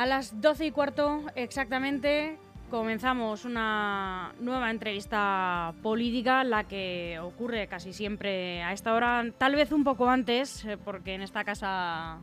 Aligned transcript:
A 0.00 0.06
las 0.06 0.40
12 0.40 0.64
y 0.64 0.70
cuarto 0.70 1.26
exactamente 1.34 2.38
comenzamos 2.70 3.44
una 3.44 4.32
nueva 4.40 4.70
entrevista 4.70 5.74
política, 5.82 6.42
la 6.42 6.64
que 6.64 7.18
ocurre 7.20 7.66
casi 7.66 7.92
siempre 7.92 8.62
a 8.62 8.72
esta 8.72 8.94
hora, 8.94 9.26
tal 9.36 9.56
vez 9.56 9.72
un 9.72 9.84
poco 9.84 10.08
antes, 10.08 10.64
eh, 10.64 10.78
porque 10.82 11.12
en 11.12 11.20
esta 11.20 11.44
casa 11.44 12.16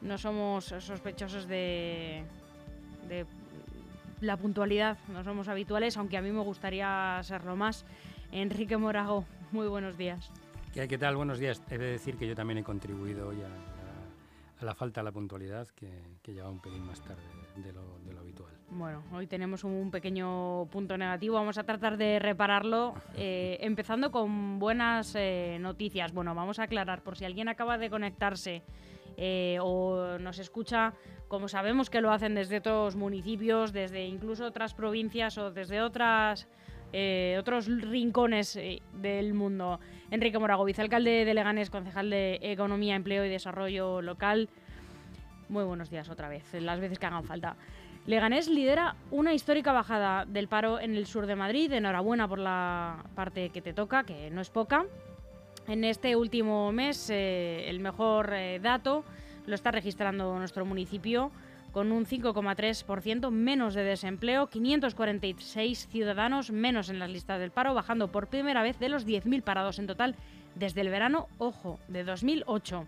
no 0.00 0.16
somos 0.16 0.74
sospechosos 0.78 1.46
de, 1.46 2.24
la 4.22 4.38
puntualidad, 4.38 4.96
no 5.08 5.22
somos 5.22 5.48
habituales, 5.48 5.98
aunque 5.98 6.16
a 6.16 6.22
mí 6.22 6.32
me 6.32 6.40
gustaría 6.40 7.20
serlo 7.24 7.56
más. 7.56 7.84
Enrique 8.30 8.78
Morago, 8.78 9.26
muy 9.50 9.68
buenos 9.68 9.98
días. 9.98 10.30
¿Qué, 10.72 10.88
qué 10.88 10.96
tal? 10.96 11.16
Buenos 11.16 11.38
días. 11.38 11.60
He 11.68 11.76
de 11.76 11.90
decir 11.90 12.16
que 12.16 12.26
yo 12.26 12.34
también 12.34 12.56
he 12.56 12.64
contribuido 12.64 13.28
hoy 13.28 13.42
a, 13.42 13.71
a, 14.62 14.66
la 14.66 14.74
falta 14.74 15.00
de 15.00 15.04
la 15.04 15.12
puntualidad, 15.12 15.68
que, 15.68 15.90
que 16.22 16.32
lleva 16.32 16.48
un 16.48 16.60
pelín 16.60 16.86
más 16.86 17.00
tarde 17.00 17.22
de 17.56 17.72
lo, 17.72 17.98
de 18.04 18.12
lo, 18.12 18.20
habitual. 18.20 18.52
Bueno, 18.70 19.02
hoy 19.12 19.26
tenemos 19.26 19.64
un 19.64 19.90
pequeño 19.90 20.66
punto 20.70 20.96
negativo, 20.96 21.34
vamos 21.34 21.58
a 21.58 21.64
tratar 21.64 21.96
de 21.96 22.18
repararlo, 22.18 22.94
eh, 23.16 23.58
empezando 23.60 24.10
con 24.10 24.58
buenas 24.58 25.14
eh, 25.14 25.58
noticias. 25.60 26.12
Bueno, 26.12 26.34
vamos 26.34 26.58
a 26.58 26.64
aclarar, 26.64 27.02
por 27.02 27.16
si 27.16 27.24
alguien 27.24 27.48
acaba 27.48 27.78
de 27.78 27.90
conectarse 27.90 28.62
eh, 29.16 29.58
o 29.60 30.18
nos 30.18 30.38
escucha, 30.38 30.94
como 31.28 31.48
sabemos 31.48 31.90
que 31.90 32.00
lo 32.00 32.10
hacen 32.10 32.34
desde 32.34 32.58
otros 32.58 32.96
municipios, 32.96 33.72
desde 33.72 34.06
incluso 34.06 34.46
otras 34.46 34.74
provincias 34.74 35.38
o 35.38 35.50
desde 35.50 35.82
otras 35.82 36.48
eh, 36.92 37.36
otros 37.38 37.66
rincones 37.66 38.56
eh, 38.56 38.82
del 38.94 39.34
mundo. 39.34 39.80
Enrique 40.10 40.38
Morago, 40.38 40.64
vicealcalde 40.64 41.24
de 41.24 41.34
Leganés, 41.34 41.70
concejal 41.70 42.10
de 42.10 42.38
Economía, 42.42 42.96
Empleo 42.96 43.24
y 43.24 43.28
Desarrollo 43.28 44.02
Local. 44.02 44.48
Muy 45.48 45.64
buenos 45.64 45.90
días 45.90 46.08
otra 46.08 46.28
vez, 46.28 46.44
las 46.54 46.80
veces 46.80 46.98
que 46.98 47.06
hagan 47.06 47.24
falta. 47.24 47.56
Leganés 48.06 48.48
lidera 48.48 48.96
una 49.10 49.32
histórica 49.32 49.72
bajada 49.72 50.24
del 50.26 50.48
paro 50.48 50.80
en 50.80 50.94
el 50.96 51.06
sur 51.06 51.26
de 51.26 51.36
Madrid. 51.36 51.72
Enhorabuena 51.72 52.28
por 52.28 52.38
la 52.38 53.04
parte 53.14 53.50
que 53.50 53.62
te 53.62 53.72
toca, 53.72 54.04
que 54.04 54.30
no 54.30 54.40
es 54.40 54.50
poca. 54.50 54.84
En 55.68 55.84
este 55.84 56.16
último 56.16 56.72
mes, 56.72 57.08
eh, 57.10 57.68
el 57.68 57.80
mejor 57.80 58.32
dato 58.60 59.04
lo 59.46 59.54
está 59.54 59.70
registrando 59.70 60.36
nuestro 60.38 60.64
municipio 60.64 61.30
con 61.72 61.90
un 61.90 62.06
5,3% 62.06 63.30
menos 63.30 63.74
de 63.74 63.82
desempleo, 63.82 64.48
546 64.48 65.88
ciudadanos 65.88 66.50
menos 66.50 66.90
en 66.90 66.98
las 66.98 67.10
listas 67.10 67.40
del 67.40 67.50
paro, 67.50 67.74
bajando 67.74 68.12
por 68.12 68.28
primera 68.28 68.62
vez 68.62 68.78
de 68.78 68.88
los 68.88 69.06
10.000 69.06 69.42
parados 69.42 69.78
en 69.78 69.86
total 69.86 70.14
desde 70.54 70.82
el 70.82 70.90
verano, 70.90 71.28
ojo, 71.38 71.80
de 71.88 72.04
2008. 72.04 72.86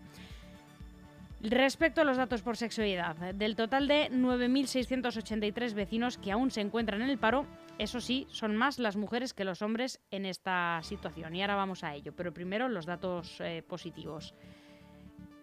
Respecto 1.40 2.00
a 2.00 2.04
los 2.04 2.16
datos 2.16 2.40
por 2.40 2.56
edad, 2.56 3.16
del 3.34 3.54
total 3.54 3.86
de 3.86 4.10
9.683 4.10 5.74
vecinos 5.74 6.16
que 6.16 6.32
aún 6.32 6.50
se 6.50 6.62
encuentran 6.62 7.02
en 7.02 7.10
el 7.10 7.18
paro, 7.18 7.44
eso 7.78 8.00
sí, 8.00 8.26
son 8.30 8.56
más 8.56 8.78
las 8.78 8.96
mujeres 8.96 9.34
que 9.34 9.44
los 9.44 9.60
hombres 9.60 10.00
en 10.10 10.24
esta 10.24 10.80
situación. 10.82 11.34
Y 11.34 11.42
ahora 11.42 11.56
vamos 11.56 11.84
a 11.84 11.94
ello. 11.94 12.14
Pero 12.16 12.32
primero 12.32 12.68
los 12.68 12.86
datos 12.86 13.40
eh, 13.40 13.62
positivos. 13.66 14.34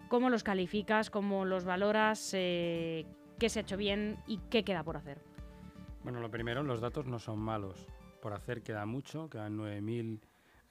¿Cómo 0.08 0.30
los 0.30 0.44
calificas? 0.44 1.12
¿Cómo 1.12 1.45
los 1.45 1.66
valoras? 1.66 2.31
Eh, 2.34 3.06
¿Qué 3.42 3.50
se 3.50 3.58
ha 3.58 3.64
hecho 3.64 3.75
bien 3.75 4.20
y 4.28 4.38
qué 4.52 4.64
queda 4.64 4.84
por 4.84 4.97
hacer? 4.97 5.20
Bueno, 6.03 6.20
lo 6.20 6.30
primero, 6.30 6.61
los 6.61 6.80
datos 6.80 7.08
no 7.08 7.17
son 7.17 7.39
malos. 7.39 7.88
Por 8.22 8.34
hacer 8.34 8.61
queda 8.61 8.86
mucho, 8.86 9.31
quedan 9.31 9.57
9.000, 9.57 10.19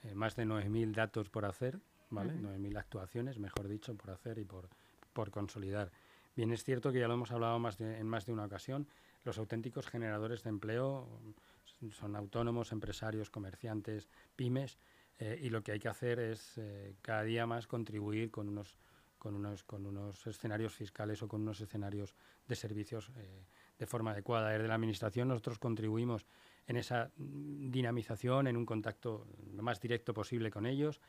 eh, 0.04 0.14
más 0.14 0.36
de 0.36 0.46
9.000 0.46 0.94
datos 0.94 1.30
por 1.30 1.46
hacer, 1.46 1.80
¿vale? 2.10 2.32
Uh 2.34 2.42
-huh. 2.42 2.58
9.000 2.60 2.78
actuaciones, 2.78 3.40
mejor 3.40 3.66
dicho, 3.66 3.92
por 3.96 4.12
hacer 4.12 4.38
y 4.38 4.44
por, 4.44 4.68
por 5.12 5.32
consolidar. 5.32 5.90
Bien, 6.36 6.52
es 6.52 6.62
cierto 6.62 6.92
que 6.92 7.00
ya 7.00 7.08
lo 7.08 7.14
hemos 7.14 7.32
hablado 7.32 7.58
más 7.58 7.76
de, 7.76 7.98
en 7.98 8.06
más 8.06 8.24
de 8.26 8.34
una 8.34 8.44
ocasión, 8.44 8.86
los 9.24 9.36
auténticos 9.38 9.88
generadores 9.88 10.44
de 10.44 10.50
empleo 10.50 11.08
son 11.90 12.14
autónomos, 12.14 12.70
empresarios, 12.70 13.30
comerciantes, 13.30 14.08
pymes, 14.36 14.78
eh, 15.18 15.40
y 15.42 15.50
lo 15.50 15.64
que 15.64 15.72
hay 15.72 15.80
que 15.80 15.88
hacer 15.88 16.20
es 16.20 16.56
eh, 16.56 16.94
cada 17.02 17.24
día 17.24 17.48
más 17.48 17.66
contribuir 17.66 18.30
con 18.30 18.48
unos, 18.48 18.76
con, 19.20 19.36
unos, 19.36 19.62
con 19.62 19.86
unos 19.86 20.26
escenarios 20.26 20.74
fiscales 20.74 21.22
o 21.22 21.28
con 21.28 21.42
unos 21.42 21.60
escenarios 21.60 22.16
de 22.48 22.56
servicios 22.56 23.12
eh, 23.16 23.44
de 23.78 23.86
forma 23.86 24.12
adecuada. 24.12 24.50
Desde 24.50 24.66
la 24.66 24.74
Administración 24.74 25.28
nosotros 25.28 25.58
contribuimos 25.58 26.26
en 26.66 26.76
esa 26.76 27.10
dinamización, 27.16 28.48
en 28.48 28.56
un 28.56 28.64
contacto 28.64 29.26
lo 29.52 29.62
más 29.62 29.78
directo 29.78 30.14
posible 30.14 30.50
con 30.50 30.64
ellos 30.66 31.00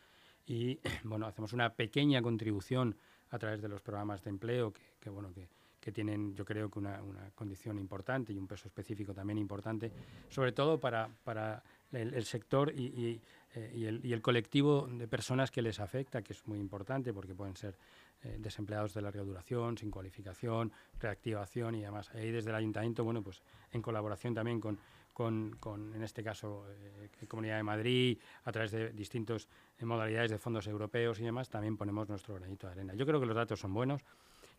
y 0.46 0.80
bueno, 1.06 1.26
hacemos 1.26 1.54
una 1.54 1.74
pequeña 1.74 2.22
contribución 2.22 2.98
a 3.30 3.40
través 3.40 3.62
de 3.62 3.70
los 3.70 3.82
programas 3.82 4.22
de 4.24 4.30
empleo 4.30 4.74
que, 4.74 4.82
que 5.00 5.10
bueno, 5.10 5.34
que, 5.34 5.48
que, 5.80 5.94
tienen 5.94 6.36
yo 6.36 6.44
creo 6.44 6.70
que 6.70 6.80
una, 6.80 7.02
una, 7.02 7.32
condición 7.32 7.80
importante 7.80 8.34
y 8.34 8.38
un 8.38 8.46
peso 8.46 8.68
específico 8.68 9.14
también 9.14 9.38
importante, 9.38 9.90
sobre 10.28 10.52
todo 10.52 10.82
para, 10.82 11.10
para 11.24 11.64
el, 11.92 12.26
sector 12.26 12.72
eh, 12.76 13.22
y, 13.74 13.86
el, 13.86 14.22
colectivo 14.22 14.88
de 14.88 15.08
personas 15.08 15.52
que 15.52 15.62
les 15.62 15.80
afecta, 15.80 16.22
que 16.22 16.34
es 16.34 16.48
muy 16.48 16.60
importante 16.60 17.14
porque 17.14 17.36
pueden 17.36 17.56
ser 17.56 17.78
eh, 18.24 18.38
desempleados 18.40 18.94
de 18.94 19.02
larga 19.02 19.24
duración, 19.24 19.78
sin 19.78 19.90
cualificación, 19.90 20.72
reactivación 21.00 21.74
y 21.76 21.82
demás. 21.82 22.12
Ahí 22.14 22.30
desde 22.30 22.52
el 22.52 22.56
ayuntamiento, 22.56 23.04
bueno, 23.04 23.24
pues 23.24 23.42
en 23.72 23.82
colaboración 23.82 24.36
también 24.36 24.60
con, 24.60 24.80
con, 25.12 25.58
con, 25.60 25.94
en 25.96 26.04
este 26.04 26.24
caso, 26.24 26.66
eh, 26.70 27.28
Comunidad 27.28 27.58
de 27.58 27.64
Madrid, 27.64 28.20
a 28.44 28.52
través 28.52 28.72
de 28.72 28.92
distintas 28.92 29.48
eh, 29.80 29.86
modalidades 29.86 30.32
de 30.32 30.38
fondos 30.38 30.68
europeos 30.68 31.20
y 31.20 31.24
demás, 31.24 31.50
también 31.50 31.78
ponemos 31.78 32.08
nuestro 32.10 32.36
granito 32.36 32.68
de 32.68 32.74
arena. 32.74 32.94
Yo 32.94 33.06
creo 33.06 33.20
que 33.20 33.26
los 33.26 33.36
datos 33.36 33.60
son 33.60 33.74
buenos. 33.74 34.04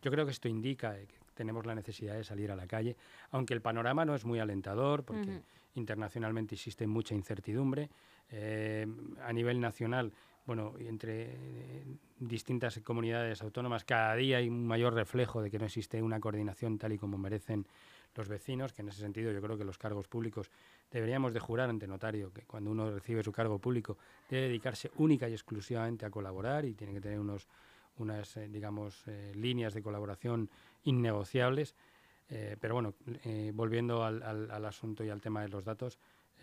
Yo 0.02 0.10
creo 0.10 0.24
que 0.26 0.32
esto 0.32 0.48
indica 0.48 0.94
que 0.96 1.16
tenemos 1.34 1.64
la 1.64 1.74
necesidad 1.74 2.14
de 2.16 2.24
salir 2.24 2.50
a 2.50 2.56
la 2.56 2.66
calle, 2.66 2.96
aunque 3.30 3.54
el 3.54 3.62
panorama 3.62 4.04
no 4.04 4.14
es 4.14 4.24
muy 4.24 4.40
alentador, 4.40 5.04
porque 5.04 5.30
uh 5.30 5.34
-huh. 5.34 5.42
internacionalmente 5.76 6.54
existe 6.56 6.86
mucha 6.86 7.14
incertidumbre. 7.14 7.88
Eh, 8.30 8.86
a 9.22 9.32
nivel 9.32 9.60
nacional, 9.60 10.12
bueno, 10.46 10.74
entre 10.78 11.34
eh, 11.34 11.84
distintas 12.18 12.78
comunidades 12.80 13.42
autónomas, 13.42 13.84
cada 13.84 14.14
día 14.16 14.38
hay 14.38 14.48
un 14.48 14.66
mayor 14.66 14.94
reflejo 14.94 15.40
de 15.40 15.50
que 15.50 15.58
no 15.58 15.66
existe 15.66 16.02
una 16.02 16.18
coordinación 16.18 16.78
tal 16.78 16.92
y 16.92 16.98
como 16.98 17.16
merecen 17.16 17.66
los 18.14 18.28
vecinos, 18.28 18.72
que 18.72 18.82
en 18.82 18.88
ese 18.88 19.00
sentido 19.00 19.32
yo 19.32 19.40
creo 19.40 19.56
que 19.56 19.64
los 19.64 19.78
cargos 19.78 20.08
públicos 20.08 20.50
deberíamos 20.90 21.32
de 21.32 21.40
jurar 21.40 21.70
ante 21.70 21.86
notario 21.86 22.32
que 22.32 22.42
cuando 22.42 22.70
uno 22.70 22.90
recibe 22.90 23.22
su 23.22 23.32
cargo 23.32 23.58
público 23.58 23.96
debe 24.28 24.48
dedicarse 24.48 24.90
única 24.96 25.28
y 25.28 25.32
exclusivamente 25.32 26.04
a 26.04 26.10
colaborar 26.10 26.64
y 26.64 26.74
tiene 26.74 26.92
que 26.92 27.00
tener 27.00 27.18
unos, 27.18 27.48
unas, 27.96 28.36
eh, 28.36 28.48
digamos, 28.48 29.02
eh, 29.06 29.32
líneas 29.34 29.74
de 29.74 29.82
colaboración 29.82 30.50
innegociables. 30.84 31.74
Eh, 32.28 32.56
pero 32.58 32.74
bueno, 32.74 32.94
volviendo 33.52 34.04
al, 34.04 34.22
al, 34.22 34.50
al, 34.50 34.64
asunto 34.64 35.04
y 35.04 35.10
al 35.10 35.20
tema 35.20 35.42
de 35.42 35.48
los 35.48 35.64
datos, 35.64 35.98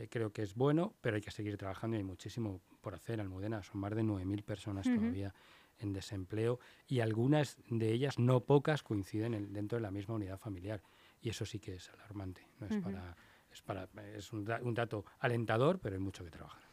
creo 0.10 0.32
que 0.32 0.44
es 0.44 0.54
bueno, 0.54 0.94
pero 1.02 1.16
hay 1.16 1.22
que 1.22 1.32
seguir 1.32 1.58
trabajando 1.58 1.96
y 1.98 2.00
hay 2.00 2.04
muchísimo 2.04 2.62
por 2.82 2.94
hacer. 2.94 3.20
Almudena, 3.20 3.64
son 3.64 3.82
más 3.82 3.96
de 3.96 4.04
9.000 4.04 4.44
personas 4.44 4.86
uh 4.86 4.92
-huh. 4.92 4.96
todavía 4.98 5.34
en 5.80 5.94
desempleo 5.94 6.60
y 6.88 7.00
algunas 7.00 7.58
de 7.70 7.92
ellas, 7.92 8.20
no 8.20 8.42
pocas, 8.42 8.84
coinciden 8.84 9.34
en, 9.34 9.52
dentro 9.52 9.78
de 9.78 9.82
la 9.82 9.92
misma 9.92 10.16
unidad 10.16 10.38
familiar 10.38 10.82
y 11.22 11.30
eso 11.30 11.46
sí 11.46 11.60
que 11.60 11.76
es 11.76 11.90
alarmante. 11.90 12.48
No 12.60 12.68
es, 12.68 12.74
uh 12.74 12.76
-huh. 12.76 12.84
para, 12.84 13.18
es, 13.52 13.62
para, 13.62 13.90
es 14.16 14.32
un, 14.32 14.46
da, 14.46 14.60
un, 14.62 14.74
dato 14.74 15.06
alentador, 15.20 15.80
pero 15.80 15.96
hay 15.96 16.02
mucho 16.02 16.24
que 16.24 16.30
trabajar. 16.30 16.69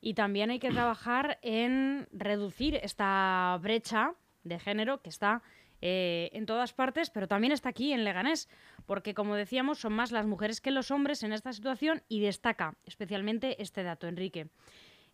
Y 0.00 0.14
también 0.14 0.50
hay 0.50 0.58
que 0.58 0.70
trabajar 0.70 1.38
en 1.42 2.08
reducir 2.12 2.76
esta 2.76 3.58
brecha 3.60 4.14
de 4.44 4.58
género 4.58 5.02
que 5.02 5.10
está 5.10 5.42
eh, 5.82 6.28
en 6.32 6.44
todas 6.44 6.74
partes, 6.74 7.08
pero 7.10 7.26
también 7.26 7.52
está 7.52 7.70
aquí 7.70 7.92
en 7.92 8.04
Leganés, 8.04 8.48
porque 8.84 9.14
como 9.14 9.34
decíamos, 9.34 9.78
son 9.78 9.94
más 9.94 10.12
las 10.12 10.26
mujeres 10.26 10.60
que 10.60 10.70
los 10.70 10.90
hombres 10.90 11.22
en 11.22 11.32
esta 11.32 11.52
situación 11.52 12.02
y 12.08 12.20
destaca 12.20 12.76
especialmente 12.84 13.62
este 13.62 13.82
dato, 13.82 14.06
Enrique. 14.06 14.48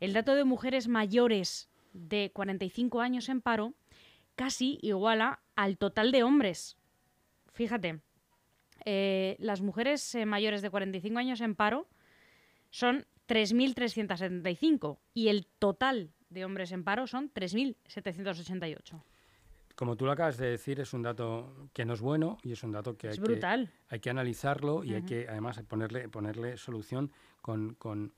El 0.01 0.13
dato 0.13 0.35
de 0.35 0.45
mujeres 0.45 0.89
mayores 0.89 1.71
de 1.93 2.31
45 2.35 3.01
años 3.01 3.29
en 3.29 3.41
paro 3.41 3.75
casi 4.35 4.79
iguala 4.83 5.41
al 5.55 5.79
total 5.79 6.13
de 6.13 6.25
hombres. 6.25 6.77
Fíjate, 7.53 8.01
eh, 8.85 9.37
las 9.39 9.61
mujeres 9.63 10.15
eh, 10.15 10.27
mayores 10.27 10.63
de 10.63 10.71
45 10.71 11.19
años 11.19 11.41
en 11.41 11.55
paro 11.55 11.89
son 12.71 13.07
3.375 13.29 14.99
y 15.15 15.29
el 15.29 15.47
total 15.47 16.11
de 16.31 16.45
hombres 16.45 16.73
en 16.73 16.85
paro 16.85 17.07
son 17.07 17.33
3.788. 17.33 19.03
Como 19.75 19.97
tú 19.97 20.07
lo 20.07 20.13
acabas 20.13 20.39
de 20.39 20.51
decir, 20.51 20.81
es 20.81 20.95
un 20.95 21.03
dato 21.03 21.69
que 21.75 21.85
no 21.85 21.93
es 21.95 22.01
bueno 22.01 22.39
y 22.43 22.53
es 22.53 22.63
un 22.63 22.73
dato 22.73 22.97
que, 22.97 23.09
es 23.09 23.19
hay, 23.19 23.25
brutal. 23.25 23.67
Que, 23.67 23.95
hay 23.95 24.01
que 24.01 24.11
analizarlo 24.11 24.83
y 24.83 24.89
uh 24.89 24.91
-huh. 24.93 24.97
hay 24.97 25.03
que 25.03 25.29
además 25.29 25.61
ponerle, 25.69 26.09
ponerle 26.09 26.57
solución 26.57 27.13
con, 27.43 27.75
con, 27.75 28.13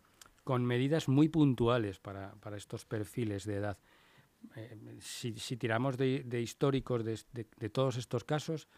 con 0.45 0.65
medidas 0.65 1.09
muy 1.09 1.29
puntuales 1.29 1.99
para, 1.99 2.35
para 2.37 2.57
estos 2.57 2.85
perfiles 2.85 3.45
de 3.45 3.57
edad. 3.57 3.79
Eh, 4.55 4.99
si, 5.01 5.37
si, 5.37 5.57
tiramos 5.57 5.97
de, 5.97 6.23
de 6.25 6.41
históricos 6.41 7.05
de, 7.05 7.19
de, 7.33 7.47
de, 7.57 7.69
todos 7.71 7.97
estos 7.97 8.23
casos, 8.23 8.69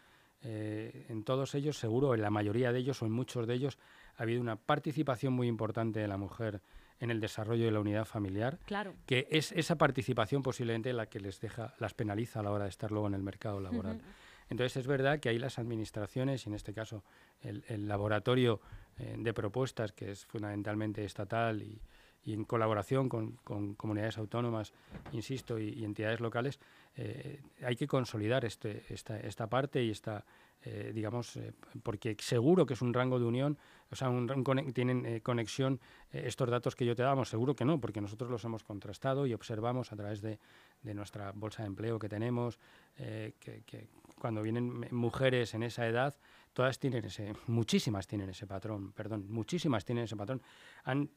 eh, 0.41 1.05
en 1.09 1.23
todos 1.23 1.53
ellos, 1.53 1.77
seguro, 1.77 2.15
en 2.15 2.21
la 2.21 2.31
mayoría 2.31 2.71
de 2.71 2.79
ellos 2.79 3.01
o 3.01 3.05
en 3.05 3.11
muchos 3.11 3.45
de 3.45 3.53
ellos, 3.53 3.77
ha 4.17 4.23
habido 4.23 4.41
una 4.41 4.55
participación 4.55 5.33
muy 5.33 5.47
importante 5.47 5.99
de 5.99 6.07
la 6.07 6.17
mujer 6.17 6.61
en 6.99 7.09
el 7.09 7.19
desarrollo 7.19 7.65
de 7.65 7.71
la 7.71 7.79
unidad 7.79 8.05
familiar, 8.05 8.59
claro. 8.65 8.93
que 9.07 9.27
es 9.31 9.51
esa 9.53 9.77
participación 9.77 10.43
posiblemente 10.43 10.93
la 10.93 11.07
que 11.07 11.19
les 11.19 11.39
deja, 11.41 11.73
las 11.79 11.95
penaliza 11.95 12.41
a 12.41 12.43
la 12.43 12.51
hora 12.51 12.65
de 12.65 12.69
estar 12.69 12.91
luego 12.91 13.07
en 13.07 13.15
el 13.15 13.23
mercado 13.23 13.59
laboral. 13.59 13.95
Uh 13.95 13.99
-huh. 13.99 14.31
Entonces 14.51 14.77
es 14.77 14.85
verdad 14.85 15.21
que 15.21 15.29
ahí 15.29 15.39
las 15.39 15.57
administraciones, 15.57 16.45
y 16.45 16.49
en 16.49 16.55
este 16.55 16.73
caso 16.73 17.03
el, 17.41 17.87
laboratorio 17.87 18.59
eh, 18.99 19.15
de 19.17 19.33
propuestas, 19.33 19.93
que 19.93 20.11
es 20.11 20.25
fundamentalmente 20.25 21.05
estatal 21.05 21.63
y, 21.63 21.81
en 22.25 22.43
colaboración 22.43 23.09
con, 23.09 23.37
comunidades 23.77 24.17
autónomas, 24.17 24.73
insisto, 25.13 25.57
y, 25.57 25.83
entidades 25.85 26.19
locales, 26.19 26.59
eh, 26.97 27.41
hay 27.63 27.75
que 27.77 27.87
consolidar 27.87 28.43
este, 28.43 28.83
esta, 28.89 29.17
esta 29.19 29.47
parte 29.47 29.81
y 29.83 29.89
esta, 29.89 30.25
eh, 30.63 30.91
digamos, 30.93 31.37
eh, 31.37 31.53
porque 31.81 32.15
seguro 32.19 32.67
que 32.67 32.75
es 32.75 32.81
un 32.83 32.93
rango 32.93 33.19
de 33.19 33.25
unión, 33.25 33.57
o 33.89 33.95
sea, 33.95 34.09
un, 34.09 34.27
tienen 34.73 35.05
eh, 35.07 35.21
conexión 35.21 35.79
estos 36.11 36.49
datos 36.49 36.75
que 36.75 36.85
yo 36.85 36.95
te 36.95 37.01
damos, 37.01 37.29
seguro 37.29 37.55
que 37.55 37.65
no, 37.65 37.79
porque 37.81 37.99
nosotros 37.99 38.29
los 38.29 38.43
hemos 38.45 38.63
contrastado 38.63 39.25
y 39.25 39.33
observamos 39.33 39.91
a 39.91 39.95
través 39.95 40.21
de, 40.21 40.39
de 40.83 40.93
nuestra 40.93 41.31
bolsa 41.31 41.63
de 41.63 41.67
empleo 41.67 41.97
que 41.97 42.09
tenemos, 42.09 42.59
que, 42.95 43.63
que, 43.65 43.87
cuando 44.19 44.43
vienen 44.43 44.87
mujeres 44.91 45.53
en 45.55 45.63
esa 45.63 45.87
edad, 45.87 46.15
todas 46.53 46.77
tienen 46.77 47.05
ese, 47.05 47.33
muchísimas 47.47 48.05
tienen 48.05 48.29
ese 48.29 48.45
patrón, 48.45 48.91
perdón, 48.91 49.25
muchísimas 49.29 49.83
tienen 49.83 50.03
ese 50.03 50.15
patrón, 50.15 50.41
han 50.83 51.09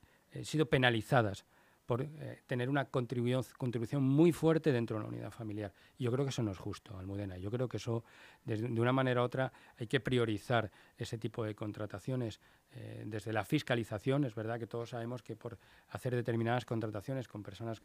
sido 0.42 0.66
penalizadas 0.66 1.44
por 1.86 2.02
eh, 2.02 2.42
tener 2.46 2.68
una 2.70 2.86
contribución, 2.86 3.44
contribución 3.58 4.02
muy 4.02 4.32
fuerte 4.32 4.72
dentro 4.72 4.96
de 4.96 5.02
la 5.02 5.08
unidad 5.08 5.30
familiar. 5.30 5.72
Yo 5.98 6.10
creo 6.10 6.24
que 6.24 6.30
eso 6.30 6.42
no 6.42 6.50
es 6.50 6.58
justo, 6.58 6.98
Almudena. 6.98 7.36
Yo 7.36 7.50
creo 7.50 7.68
que 7.68 7.76
eso, 7.76 8.04
de, 8.44 8.64
una 8.80 8.92
manera 8.92 9.22
u 9.22 9.24
otra, 9.24 9.52
hay 9.78 9.86
que 9.86 10.00
priorizar 10.00 10.70
ese 10.96 11.18
tipo 11.18 11.44
de 11.44 11.54
contrataciones 11.54 12.40
eh, 12.72 13.04
desde 13.06 13.32
la 13.32 13.44
fiscalización. 13.44 14.24
Es 14.24 14.34
verdad 14.34 14.58
que 14.58 14.66
todos 14.66 14.90
sabemos 14.90 15.22
que 15.22 15.36
por 15.36 15.58
hacer 15.90 16.14
determinadas 16.14 16.64
contrataciones 16.64 17.28
con 17.28 17.42
personas 17.42 17.82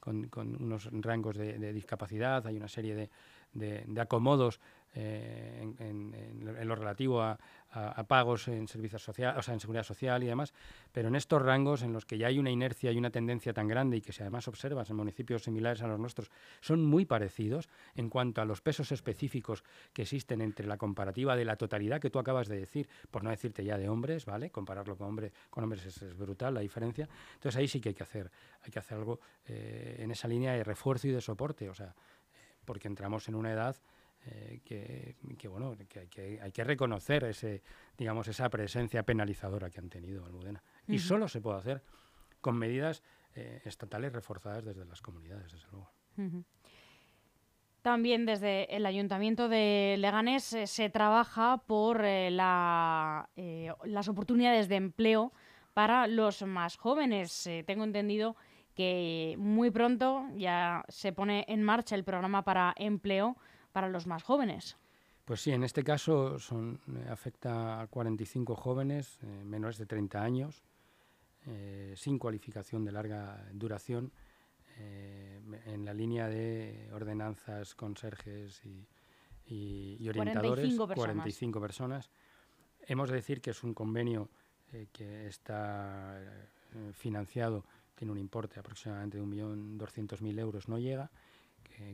con, 0.00 0.30
unos 0.60 0.88
rangos 0.92 1.36
de, 1.36 1.72
discapacidad 1.72 2.46
hay 2.46 2.56
una 2.56 2.68
serie 2.68 2.94
de, 2.94 3.10
de 3.52 4.00
acomodos 4.00 4.60
eh, 4.94 5.72
en, 5.78 6.66
lo 6.66 6.74
relativo 6.74 7.22
a, 7.22 7.38
pagos 8.08 8.48
en 8.48 8.66
servicios 8.66 9.04
sociales, 9.04 9.38
o 9.38 9.42
sea, 9.42 9.54
en 9.54 9.60
seguridad 9.60 9.84
social 9.84 10.20
y 10.24 10.26
demás, 10.26 10.52
pero 10.90 11.06
en 11.06 11.14
estos 11.14 11.40
rangos 11.40 11.82
en 11.82 11.92
los 11.92 12.04
que 12.04 12.18
ya 12.18 12.26
hay 12.26 12.40
una 12.40 12.50
inercia 12.50 12.90
y 12.90 12.98
una 12.98 13.10
tendencia 13.10 13.52
tan 13.52 13.68
grande 13.68 13.96
y 13.96 14.00
que 14.00 14.12
si 14.12 14.22
además 14.22 14.48
observas 14.48 14.90
en 14.90 14.96
municipios 14.96 15.44
similares 15.44 15.80
a 15.82 15.86
los 15.86 16.00
nuestros, 16.00 16.32
son 16.60 16.84
muy 16.84 17.04
parecidos 17.04 17.68
en 17.94 18.08
cuanto 18.08 18.40
a 18.40 18.44
los 18.44 18.60
pesos 18.60 18.90
específicos 18.90 19.62
que 19.92 20.02
existen 20.02 20.40
entre 20.40 20.66
la 20.66 20.78
comparativa 20.78 21.36
de 21.36 21.44
la 21.44 21.54
totalidad 21.54 22.00
que 22.00 22.10
tú 22.10 22.18
acabas 22.18 22.48
de 22.48 22.58
decir, 22.58 22.88
por 23.12 23.22
no 23.22 23.30
decirte 23.30 23.62
ya 23.64 23.78
de 23.78 23.88
hombres, 23.88 24.26
¿vale? 24.26 24.50
Compararlo 24.50 24.96
con, 24.96 25.06
hombre, 25.06 25.32
con 25.48 25.62
hombres 25.62 25.86
es, 25.86 26.16
brutal 26.16 26.54
la 26.54 26.60
diferencia. 26.60 27.08
Entonces 27.34 27.56
ahí 27.56 27.68
sí 27.68 27.80
que 27.80 27.90
hay 27.90 27.94
que 27.94 28.02
hacer, 28.02 28.32
hay 28.62 28.72
que 28.72 28.80
hacer 28.80 28.98
algo 28.98 29.20
eh, 29.46 29.98
en 30.00 30.10
esa 30.10 30.26
línea 30.26 30.54
de 30.54 30.64
refuerzo 30.64 31.06
y 31.06 31.12
de 31.12 31.20
soporte, 31.20 31.68
o 31.68 31.74
sea, 31.74 31.94
porque 32.70 32.86
entramos 32.86 33.26
en 33.26 33.34
una 33.34 33.50
edad 33.50 33.74
eh, 34.26 34.60
que, 34.64 35.48
bueno, 35.48 35.76
que 35.88 36.38
hay, 36.40 36.52
que 36.52 36.62
reconocer 36.62 37.24
ese, 37.24 37.64
digamos, 37.98 38.28
esa 38.28 38.48
presencia 38.48 39.02
penalizadora 39.02 39.70
que 39.70 39.80
han 39.80 39.88
tenido 39.88 40.24
Almudena. 40.24 40.62
Y 40.86 41.00
solo 41.00 41.26
se 41.26 41.40
puede 41.40 41.58
hacer 41.58 41.82
con 42.40 42.56
medidas 42.56 43.02
eh, 43.34 43.60
estatales 43.64 44.12
reforzadas 44.12 44.64
desde 44.64 44.84
las 44.84 45.02
comunidades, 45.02 45.50
desde 45.50 45.66
luego. 45.72 45.90
También 47.82 48.24
desde 48.24 48.72
el 48.76 48.86
Ayuntamiento 48.86 49.48
de 49.48 49.96
Leganés 49.98 50.52
eh, 50.52 50.68
se 50.68 50.90
trabaja 50.90 51.56
por 51.66 52.04
la, 52.04 53.28
las 53.82 54.06
oportunidades 54.06 54.68
de 54.68 54.76
empleo 54.76 55.32
para 55.74 56.06
los 56.06 56.42
más 56.42 56.76
jóvenes. 56.76 57.50
tengo 57.66 57.82
entendido 57.82 58.36
que 58.36 58.49
muy 59.38 59.70
pronto 59.70 60.26
ya 60.36 60.84
se 60.88 61.12
pone 61.12 61.44
en 61.48 61.62
marcha 61.62 61.94
el 61.94 62.04
programa 62.04 62.42
para 62.42 62.74
empleo 62.76 63.36
para 63.72 63.88
los 63.88 64.06
más 64.06 64.22
jóvenes. 64.22 64.76
Pues 65.30 65.42
sí, 65.42 65.52
en 65.52 65.62
este 65.62 65.84
caso 65.84 66.40
son, 66.40 66.80
eh, 66.88 67.08
afecta 67.08 67.80
a 67.80 67.86
45 67.86 68.56
jóvenes 68.56 69.16
eh, 69.22 69.44
menores 69.44 69.78
de 69.78 69.86
30 69.86 70.20
años, 70.20 70.64
eh, 71.46 71.94
sin 71.96 72.18
cualificación 72.18 72.84
de 72.84 72.90
larga 72.90 73.46
duración, 73.52 74.12
en 74.76 75.84
la 75.84 75.92
línea 75.92 76.26
de 76.26 76.88
ordenanzas, 76.94 77.74
conserjes 77.74 78.62
y, 79.46 80.08
orientadores, 80.08 80.74
45 80.74 81.60
personas. 81.60 82.10
Hemos 82.86 83.10
de 83.10 83.16
decir 83.16 83.42
que 83.42 83.50
es 83.50 83.62
un 83.62 83.74
convenio 83.74 84.30
que 84.90 85.26
está 85.26 86.18
financiado, 86.94 87.66
tiene 88.00 88.12
un 88.12 88.18
importe 88.18 88.58
aproximadamente 88.58 89.18
de 89.18 89.24
1.200.000 89.24 90.38
euros, 90.38 90.70
no 90.70 90.78
llega, 90.78 91.10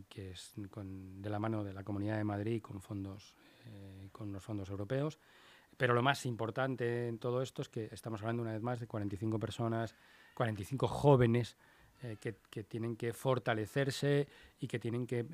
que, 0.09 0.31
es 0.31 0.53
de 0.55 1.29
la 1.29 1.41
mano 1.41 1.65
de 1.65 1.73
la 1.73 1.83
Comunidad 1.83 2.17
de 2.17 2.23
Madrid 2.23 2.63
con 2.63 2.81
fondos, 2.81 3.35
eh, 3.65 4.09
con 4.13 4.33
los 4.33 4.41
fondos 4.41 4.71
europeos. 4.71 5.19
Pero 5.77 5.95
lo 5.95 6.03
más 6.03 6.25
importante 6.25 7.09
en 7.09 7.19
todo 7.19 7.43
esto 7.43 7.61
es 7.61 7.69
que 7.69 7.89
estamos 7.91 8.21
hablando 8.21 8.43
una 8.43 8.53
vez 8.53 8.63
más 8.63 8.79
de 8.79 8.87
45 8.87 9.41
personas, 9.41 9.97
45 10.35 10.87
jóvenes 10.87 11.57
eh, 12.05 12.19
que, 12.21 12.63
tienen 12.63 12.95
que 12.95 13.13
fortalecerse 13.13 14.29
y 14.61 14.69
que 14.69 14.79
tienen 14.79 15.09
que, 15.09 15.27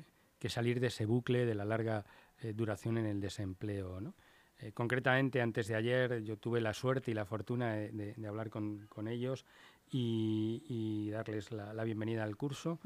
salir 0.49 0.79
de 0.79 0.87
ese 0.87 1.05
bucle 1.05 1.45
de 1.45 1.53
la 1.53 1.65
larga 1.65 2.03
eh, 2.41 2.51
duración 2.51 2.97
en 2.97 3.05
el 3.05 3.21
desempleo. 3.21 4.01
concretamente, 4.73 5.39
antes 5.39 5.67
de 5.67 5.75
ayer 5.75 6.23
yo 6.23 6.37
tuve 6.37 6.61
la 6.61 6.73
suerte 6.73 7.11
y 7.11 7.13
la 7.13 7.25
fortuna 7.25 7.75
de, 7.75 8.15
hablar 8.27 8.49
con, 8.49 8.87
con 8.87 9.07
ellos 9.07 9.45
y, 9.91 11.09
darles 11.11 11.51
la, 11.51 11.83
bienvenida 11.83 12.23
al 12.23 12.35
curso 12.35 12.79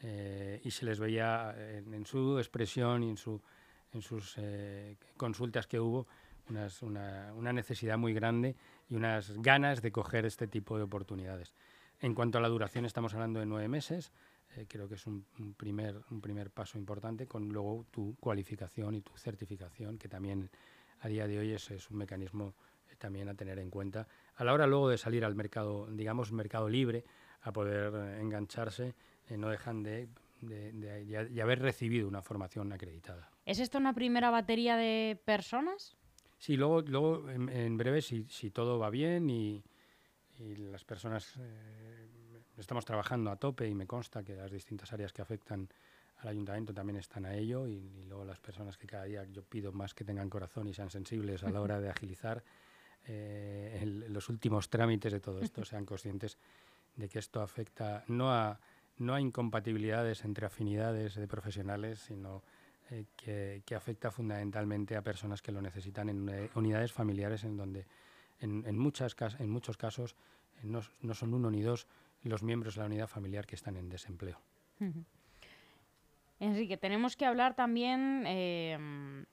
eh, 0.00 0.60
y 0.62 0.70
se 0.70 0.84
les 0.84 1.00
veía 1.00 1.54
en, 1.56 2.06
su 2.06 2.38
expresión 2.38 3.02
y 3.02 3.10
en, 3.10 3.16
su, 3.16 3.42
en 3.92 4.02
sus 4.02 4.34
eh, 4.38 4.96
consultas 5.16 5.66
que 5.66 5.80
hubo 5.80 6.06
una, 6.48 6.68
una, 7.34 7.52
necesidad 7.52 7.98
muy 7.98 8.14
grande 8.14 8.56
y 8.88 8.94
unas 8.94 9.32
ganas 9.38 9.82
de 9.82 9.90
coger 9.90 10.26
este 10.26 10.46
tipo 10.46 10.76
de 10.76 10.84
oportunidades. 10.84 11.54
En 12.00 12.14
cuanto 12.14 12.38
a 12.38 12.40
la 12.40 12.48
duración, 12.48 12.84
estamos 12.84 13.14
hablando 13.14 13.40
de 13.40 13.46
nueve 13.46 13.68
meses. 13.68 14.12
Eh, 14.56 14.66
creo 14.68 14.88
que 14.88 14.96
es 14.96 15.06
un, 15.06 15.24
primer, 15.56 16.00
un 16.10 16.20
primer 16.20 16.50
paso 16.50 16.78
importante 16.78 17.26
con 17.26 17.48
luego 17.48 17.86
tu 17.90 18.16
cualificación 18.20 18.94
y 18.94 19.00
tu 19.00 19.16
certificación, 19.16 19.98
que 19.98 20.08
también 20.08 20.50
a 21.00 21.08
día 21.08 21.26
de 21.26 21.38
hoy 21.38 21.52
es, 21.52 21.70
es 21.70 21.90
un 21.90 21.96
mecanismo 21.98 22.54
también 23.02 23.28
a 23.28 23.34
tener 23.34 23.58
en 23.58 23.68
cuenta 23.68 24.06
a 24.36 24.44
la 24.44 24.52
hora 24.52 24.64
luego 24.68 24.88
de 24.88 24.96
salir 24.96 25.24
al 25.24 25.34
mercado, 25.34 25.88
digamos, 25.90 26.30
mercado 26.30 26.68
libre, 26.68 27.04
a 27.40 27.52
poder 27.52 27.92
eh, 27.92 28.20
engancharse, 28.20 28.94
eh, 29.28 29.36
no 29.36 29.48
dejan 29.48 29.82
de, 29.82 30.08
haber 31.42 31.60
recibido 31.60 32.06
una 32.06 32.22
formación 32.22 32.72
acreditada. 32.72 33.28
¿Es 33.44 33.58
esto 33.58 33.78
una 33.78 33.92
primera 33.92 34.30
batería 34.30 34.76
de 34.76 35.20
personas? 35.24 35.96
Sí, 36.38 36.56
luego, 36.56 36.82
luego 36.82 37.28
en, 37.28 37.76
breve, 37.76 38.02
si, 38.02 38.50
todo 38.50 38.78
va 38.78 38.88
bien 38.88 39.28
y, 39.28 39.64
las 40.38 40.84
personas 40.84 41.34
eh, 41.38 42.08
estamos 42.56 42.84
trabajando 42.84 43.30
a 43.30 43.36
tope 43.36 43.68
y 43.68 43.74
me 43.74 43.86
consta 43.86 44.24
que 44.24 44.34
las 44.34 44.50
distintas 44.50 44.92
áreas 44.92 45.12
que 45.12 45.22
afectan 45.22 45.68
al 46.18 46.28
ayuntamiento 46.28 46.72
también 46.72 46.98
están 46.98 47.26
a 47.26 47.34
ello 47.34 47.68
y, 47.68 47.74
y 47.74 48.04
luego 48.04 48.24
las 48.24 48.40
personas 48.40 48.76
que 48.76 48.86
cada 48.86 49.04
día 49.04 49.24
yo 49.24 49.42
pido 49.44 49.72
más 49.72 49.94
que 49.94 50.04
tengan 50.04 50.28
corazón 50.28 50.68
y 50.68 50.74
sean 50.74 50.90
sensibles 50.90 51.44
a 51.44 51.50
la 51.50 51.60
hora 51.60 51.80
de 51.80 51.90
agilizar 51.90 52.42
eh, 53.06 53.82
los 54.08 54.28
últimos 54.28 54.70
trámites 54.70 55.12
de 55.12 55.20
todo 55.20 55.40
esto 55.40 55.64
sean 55.64 55.84
conscientes 55.84 56.38
de 56.96 57.08
que 57.08 57.18
esto 57.18 57.40
afecta 57.40 58.04
no 58.08 58.32
a, 58.32 58.60
no 58.98 59.14
a 59.14 59.20
incompatibilidades 59.20 60.24
entre 60.24 60.46
afinidades 60.46 61.14
de 61.14 61.26
profesionales, 61.26 62.00
sino 62.00 62.42
eh, 62.90 63.06
que, 63.64 63.74
afecta 63.74 64.10
fundamentalmente 64.10 64.96
a 64.96 65.02
personas 65.02 65.40
que 65.40 65.52
lo 65.52 65.62
necesitan 65.62 66.08
en 66.08 66.50
unidades 66.54 66.92
familiares 66.92 67.44
en 67.44 67.56
donde 67.56 67.86
en, 68.40 68.64
en, 68.66 68.78
muchas, 68.78 69.16
en 69.38 69.50
muchos 69.50 69.76
casos 69.76 70.14
eh, 70.58 70.64
no, 70.64 70.80
no, 71.00 71.14
son 71.14 71.32
uno 71.34 71.50
ni 71.50 71.62
dos 71.62 71.86
los 72.22 72.42
miembros 72.42 72.74
de 72.74 72.80
la 72.82 72.86
unidad 72.86 73.08
familiar 73.08 73.46
que 73.46 73.56
están 73.56 73.76
en 73.76 73.88
desempleo. 73.88 74.38
Enrique, 76.38 76.76
tenemos 76.76 77.16
que 77.16 77.24
hablar 77.24 77.54
también 77.54 78.24
eh, 78.26 79.24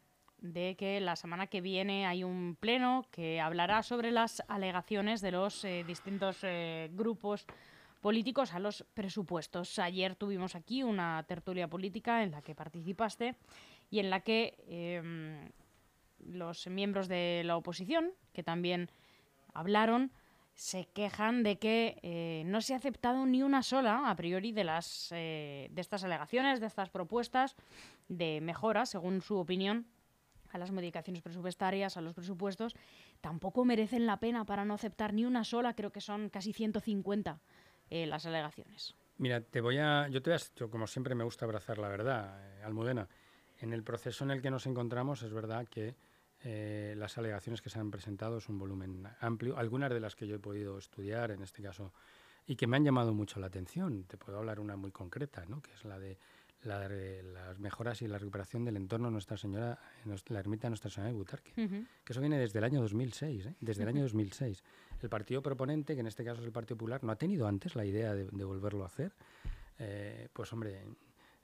de 0.41 0.75
que 0.77 0.99
la 0.99 1.15
semana 1.15 1.47
que 1.47 1.61
viene 1.61 2.05
hay 2.05 2.23
un 2.23 2.55
pleno 2.59 3.05
que 3.11 3.41
hablará 3.41 3.83
sobre 3.83 4.11
las 4.11 4.43
alegaciones 4.47 5.21
de 5.21 5.31
los 5.31 5.63
eh, 5.65 5.83
distintos 5.85 6.39
eh, 6.43 6.89
grupos 6.93 7.45
políticos 8.01 8.53
a 8.53 8.59
los 8.59 8.85
presupuestos. 8.93 9.77
Ayer 9.79 10.15
tuvimos 10.15 10.55
aquí 10.55 10.83
una 10.83 11.23
tertulia 11.27 11.67
política 11.67 12.23
en 12.23 12.31
la 12.31 12.41
que 12.41 12.55
participaste 12.55 13.35
y 13.89 13.99
en 13.99 14.09
la 14.09 14.21
que 14.21 14.55
em, 14.67 15.51
los 16.19 16.67
miembros 16.67 17.07
de 17.09 17.41
la 17.45 17.57
oposición, 17.57 18.13
que 18.31 18.43
también 18.43 18.89
hablaron, 19.53 20.11
se 20.53 20.85
quejan 20.85 21.43
de 21.43 21.57
que 21.57 21.99
eh, 22.01 22.43
no 22.45 22.61
se 22.61 22.73
ha 22.73 22.77
aceptado 22.77 23.25
ni 23.25 23.43
una 23.43 23.63
sola, 23.63 24.09
a 24.09 24.15
priori, 24.15 24.51
de, 24.51 24.63
las, 24.63 25.07
de 25.09 25.69
estas 25.75 26.03
alegaciones, 26.03 26.59
de 26.59 26.67
estas 26.67 26.89
propuestas 26.89 27.55
de 28.09 28.41
mejora, 28.41 28.85
según 28.85 29.21
su 29.21 29.37
opinión, 29.37 29.85
a 30.51 30.57
las 30.57 30.71
modificaciones 30.71 31.21
presupuestarias, 31.21 31.97
a 31.97 32.01
los 32.01 32.13
presupuestos, 32.13 32.75
tampoco 33.21 33.65
merecen 33.65 34.05
la 34.05 34.19
pena 34.19 34.45
para 34.45 34.65
no 34.65 34.73
aceptar 34.73 35.13
ni 35.13 35.25
una 35.25 35.43
sola, 35.43 35.75
creo 35.75 35.91
que 35.91 36.01
son 36.01 36.29
casi 36.29 36.53
150 36.53 37.39
eh, 37.89 38.05
las 38.05 38.25
alegaciones. 38.25 38.95
Mira, 39.17 39.41
te 39.41 39.61
voy 39.61 39.77
a, 39.77 40.07
yo 40.07 40.21
te 40.21 40.29
voy 40.31 40.39
a, 40.39 40.69
como 40.69 40.87
siempre 40.87 41.15
me 41.15 41.23
gusta 41.23 41.45
abrazar 41.45 41.77
la 41.77 41.89
verdad, 41.89 42.39
eh, 42.57 42.63
Almudena. 42.63 43.07
En 43.59 43.73
el 43.73 43.83
proceso 43.83 44.23
en 44.23 44.31
el 44.31 44.41
que 44.41 44.49
nos 44.49 44.65
encontramos 44.65 45.21
es 45.23 45.33
verdad 45.33 45.67
que 45.67 45.95
eh, 46.41 46.93
las 46.97 47.17
alegaciones 47.17 47.61
que 47.61 47.69
se 47.69 47.79
han 47.79 47.91
presentado 47.91 48.37
es 48.37 48.47
un 48.47 48.57
volumen 48.57 49.05
amplio, 49.19 49.57
algunas 49.57 49.89
de 49.89 49.99
las 49.99 50.15
que 50.15 50.25
yo 50.25 50.35
he 50.35 50.39
podido 50.39 50.77
estudiar, 50.77 51.31
en 51.31 51.43
este 51.43 51.61
caso, 51.61 51.91
y 52.47 52.55
que 52.55 52.65
me 52.65 52.77
han 52.77 52.85
llamado 52.85 53.13
mucho 53.13 53.39
la 53.39 53.47
atención. 53.47 54.05
Te 54.05 54.17
puedo 54.17 54.37
hablar 54.37 54.59
una 54.59 54.77
muy 54.77 54.91
concreta, 54.91 55.45
¿no? 55.47 55.61
que 55.61 55.73
es 55.73 55.83
la 55.83 55.99
de 55.99 56.17
las 56.63 57.59
mejoras 57.59 58.01
y 58.01 58.07
la 58.07 58.17
recuperación 58.17 58.65
del 58.65 58.77
entorno 58.77 59.09
Nuestra 59.09 59.37
Señora, 59.37 59.79
la 60.27 60.39
ermita 60.39 60.63
de 60.63 60.69
Nuestra 60.69 60.89
Señora 60.89 61.11
de 61.11 61.17
Butarque, 61.17 61.53
que 61.53 62.13
eso 62.13 62.19
viene 62.19 62.37
desde 62.37 62.59
el 62.59 62.65
año 62.65 62.81
2006, 62.81 63.45
¿eh? 63.45 63.55
desde 63.59 63.83
el 63.83 63.89
año 63.89 64.01
2006. 64.03 64.63
El 65.01 65.09
partido 65.09 65.41
proponente, 65.41 65.93
que 65.93 66.01
en 66.01 66.07
este 66.07 66.25
caso 66.25 66.41
es 66.41 66.45
el 66.45 66.51
Partido 66.51 66.77
Popular, 66.77 67.03
no 67.03 67.11
ha 67.11 67.15
tenido 67.15 67.47
antes 67.47 67.75
la 67.75 67.85
idea 67.85 68.13
de, 68.13 68.25
volverlo 68.43 68.83
a 68.83 68.87
hacer. 68.87 69.13
Eh, 69.77 70.27
pues 70.33 70.51
hombre, 70.51 70.83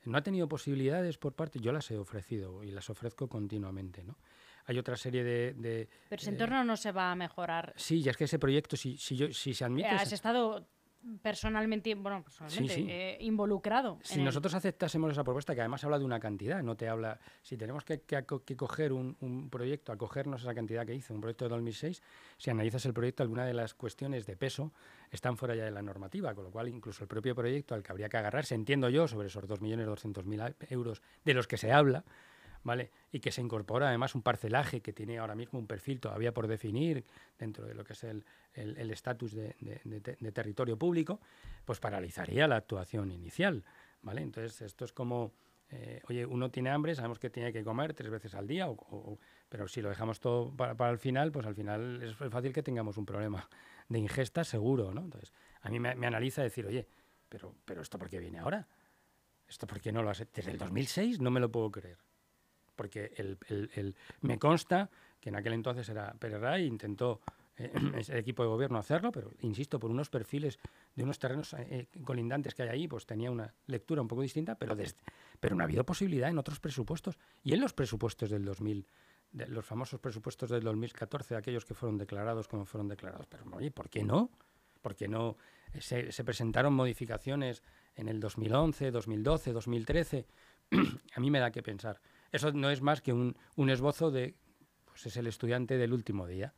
no 0.04 0.18
ha 0.18 0.22
tenido 0.22 0.48
posibilidades 0.48 1.18
por 1.18 1.34
parte, 1.34 1.60
yo 1.60 1.72
las 1.72 1.90
he 1.92 1.98
ofrecido 1.98 2.64
y 2.64 2.72
las 2.72 2.90
ofrezco 2.90 3.28
continuamente, 3.28 4.04
¿no? 4.04 4.18
Hay 4.68 4.80
otra 4.80 4.98
serie 4.98 5.24
de... 5.24 5.88
Pero 6.10 6.20
ese 6.20 6.32
entorno 6.32 6.64
no 6.64 6.76
se 6.76 6.92
va 6.92 7.12
a 7.12 7.16
mejorar. 7.16 7.74
Sí, 7.78 8.02
ya 8.02 8.12
es 8.12 8.18
que 8.18 8.24
ese 8.24 8.40
proyecto, 8.40 8.76
si, 8.76 8.98
si, 8.98 9.16
yo, 9.16 9.32
si 9.32 9.54
se 9.54 9.64
admite... 9.64 9.88
Has 9.88 10.12
estado 10.12 10.68
personalmente, 11.22 11.94
bueno, 11.96 12.24
personalmente 12.24 12.74
eh, 12.88 13.18
involucrado. 13.22 14.00
Si 14.02 14.22
nosotros 14.22 14.54
aceptásemos 14.54 15.12
esa 15.12 15.24
propuesta, 15.24 15.54
que 15.54 15.62
además 15.62 15.84
habla 15.84 16.00
de 16.00 16.06
una 16.06 16.20
cantidad, 16.20 16.62
no 16.64 16.76
te 16.76 16.90
habla, 16.90 17.20
si 17.42 17.58
tenemos 17.58 17.84
que, 17.84 18.02
que, 18.02 18.56
coger 18.56 18.92
un, 18.92 19.50
proyecto, 19.50 19.92
acogernos 19.92 20.42
a 20.42 20.44
esa 20.46 20.56
cantidad 20.56 20.86
que 20.86 20.96
hice, 20.96 21.14
un 21.14 21.22
proyecto 21.22 21.46
de 21.46 21.50
2006, 21.50 22.02
si 22.38 22.50
analizas 22.50 22.86
el 22.86 22.94
proyecto, 22.94 23.24
alguna 23.24 23.46
de 23.46 23.54
las 23.54 23.74
cuestiones 23.74 24.26
de 24.26 24.36
peso 24.36 24.72
están 25.12 25.38
fuera 25.38 25.56
ya 25.56 25.66
de 25.66 25.72
la 25.72 25.82
normativa, 25.82 26.34
con 26.34 26.46
lo 26.46 26.52
cual 26.52 26.68
incluso 26.70 27.04
el 27.04 27.08
propio 27.08 27.36
proyecto 27.36 27.76
al 27.76 27.84
que 27.84 27.92
habría 27.92 28.10
que 28.10 28.18
agarrarse, 28.18 28.56
entiendo 28.56 28.90
yo, 28.90 29.08
sobre 29.08 29.28
esos 29.28 29.48
2.200.000 29.48 30.56
euros 30.70 31.02
de 31.24 31.34
los 31.34 31.48
que 31.48 31.58
se 31.58 31.72
habla, 31.72 32.04
¿vale? 32.66 32.92
Y 33.12 33.20
que 33.20 33.32
se 33.32 33.42
incorpora 33.42 33.88
además 33.88 34.16
un 34.16 34.24
parcelaje 34.24 34.82
que 34.82 34.92
tiene 34.92 35.20
ahora 35.20 35.36
mismo 35.36 35.60
un 35.60 35.68
perfil 35.68 36.02
todavía 36.02 36.34
por 36.34 36.48
definir 36.48 37.06
dentro 37.38 37.66
de 37.66 37.76
lo 37.76 37.86
que 37.86 37.94
es 37.94 38.04
el 38.04 38.26
estatus 38.92 39.34
de, 39.34 39.56
de, 39.62 40.32
territorio 40.32 40.78
público, 40.78 41.22
pues 41.64 41.80
paralizaría 41.80 42.48
la 42.48 42.58
actuación 42.58 43.12
inicial, 43.12 43.64
¿vale? 44.02 44.24
Entonces 44.24 44.62
esto 44.64 44.84
es 44.84 44.92
como, 44.92 45.32
eh, 45.70 46.02
oye, 46.10 46.26
uno 46.26 46.50
tiene 46.50 46.72
hambre, 46.72 46.96
sabemos 46.96 47.20
que 47.20 47.30
tiene 47.30 47.54
que 47.54 47.64
comer 47.64 47.94
tres 47.94 48.10
veces 48.10 48.34
al 48.34 48.48
día, 48.48 48.68
o, 48.68 49.20
pero 49.48 49.68
si 49.68 49.84
lo 49.84 49.90
dejamos 49.90 50.20
todo 50.20 50.52
para, 50.52 50.90
el 50.90 50.98
final, 50.98 51.32
pues 51.32 51.46
al 51.46 51.54
final 51.54 52.02
es 52.02 52.16
fácil 52.16 52.52
que 52.52 52.64
tengamos 52.64 52.98
un 52.98 53.06
problema 53.06 53.48
de 53.90 54.00
ingesta 54.00 54.44
seguro, 54.44 54.92
¿no? 54.92 55.02
Entonces 55.02 55.32
a 55.62 55.70
mí 55.70 55.80
me, 55.80 55.94
me 55.94 56.08
analiza 56.08 56.42
decir, 56.42 56.66
oye, 56.66 56.88
pero, 57.30 57.54
pero 57.64 57.84
esto 57.84 58.00
por 58.00 58.10
qué 58.10 58.18
viene 58.18 58.40
ahora? 58.40 58.68
¿Esto 59.48 59.68
por 59.68 59.80
qué 59.80 59.92
no 59.92 60.02
lo 60.02 60.10
hace? 60.10 60.28
Desde 60.34 60.50
el 60.50 60.58
2006 60.58 61.22
no 61.22 61.30
me 61.30 61.40
lo 61.40 61.52
puedo 61.52 61.70
creer 61.70 62.00
porque 62.75 63.13
el, 63.17 63.96
me 64.22 64.38
consta 64.38 64.89
que 65.20 65.29
en 65.29 65.36
aquel 65.36 65.53
entonces 65.53 65.88
era 65.89 66.13
Pérez 66.13 66.39
Ray, 66.39 66.65
intentó 66.65 67.22
eh, 67.58 67.72
el 68.10 68.17
equipo 68.17 68.44
de 68.44 68.50
gobierno 68.50 68.77
hacerlo, 68.77 69.12
pero 69.12 69.32
insisto, 69.41 69.79
por 69.79 69.91
unos 69.91 70.10
perfiles 70.10 70.60
de 70.96 71.03
unos 71.03 71.20
terrenos 71.20 71.53
eh, 71.53 71.88
colindantes 72.03 72.53
que 72.53 72.63
hay 72.63 72.70
ahí, 72.70 72.88
pues 72.88 73.05
tenía 73.05 73.32
una 73.32 73.53
lectura 73.67 74.01
un 74.01 74.08
poco 74.08 74.22
distinta, 74.22 74.55
pero, 74.55 74.75
pero 75.39 75.55
no 75.55 75.63
ha 75.63 75.65
habido 75.65 75.86
posibilidad 75.86 76.29
en 76.29 76.38
otros 76.38 76.60
presupuestos. 76.60 77.17
Y 77.44 77.53
en 77.53 77.62
los 77.62 77.74
presupuestos 77.74 78.29
del 78.29 78.44
2000, 78.46 78.86
de 79.32 79.48
los 79.48 79.65
famosos 79.65 80.00
presupuestos 80.00 80.50
del 80.50 80.63
2014, 80.63 81.36
aquellos 81.36 81.65
que 81.65 81.74
fueron 81.74 81.98
declarados 81.98 82.48
como 82.48 82.65
fueron 82.65 82.88
declarados. 82.88 83.27
Pero 83.27 83.46
oye, 83.53 83.72
¿por 83.72 83.89
qué 83.89 84.03
no? 84.03 84.29
¿Por 84.82 84.96
qué 84.96 85.08
no 85.08 85.38
se, 85.79 86.12
se 86.12 86.24
presentaron 86.24 86.74
modificaciones 86.74 87.63
en 87.96 88.08
el 88.08 88.20
2011, 88.20 88.91
2012, 88.91 89.51
2013? 89.51 90.27
a 91.15 91.20
mí 91.20 91.32
me 91.32 91.39
da 91.39 91.51
que 91.51 91.63
pensar. 91.63 92.00
Eso 92.36 92.51
no 92.51 92.70
es 92.70 92.82
más 92.82 93.01
que 93.01 93.13
un, 93.13 93.38
un 93.56 93.70
esbozo 93.70 94.12
de, 94.12 94.36
pues 94.84 95.06
es 95.06 95.15
el 95.15 95.27
estudiante 95.27 95.77
del 95.77 95.94
último 95.94 96.27
día 96.27 96.54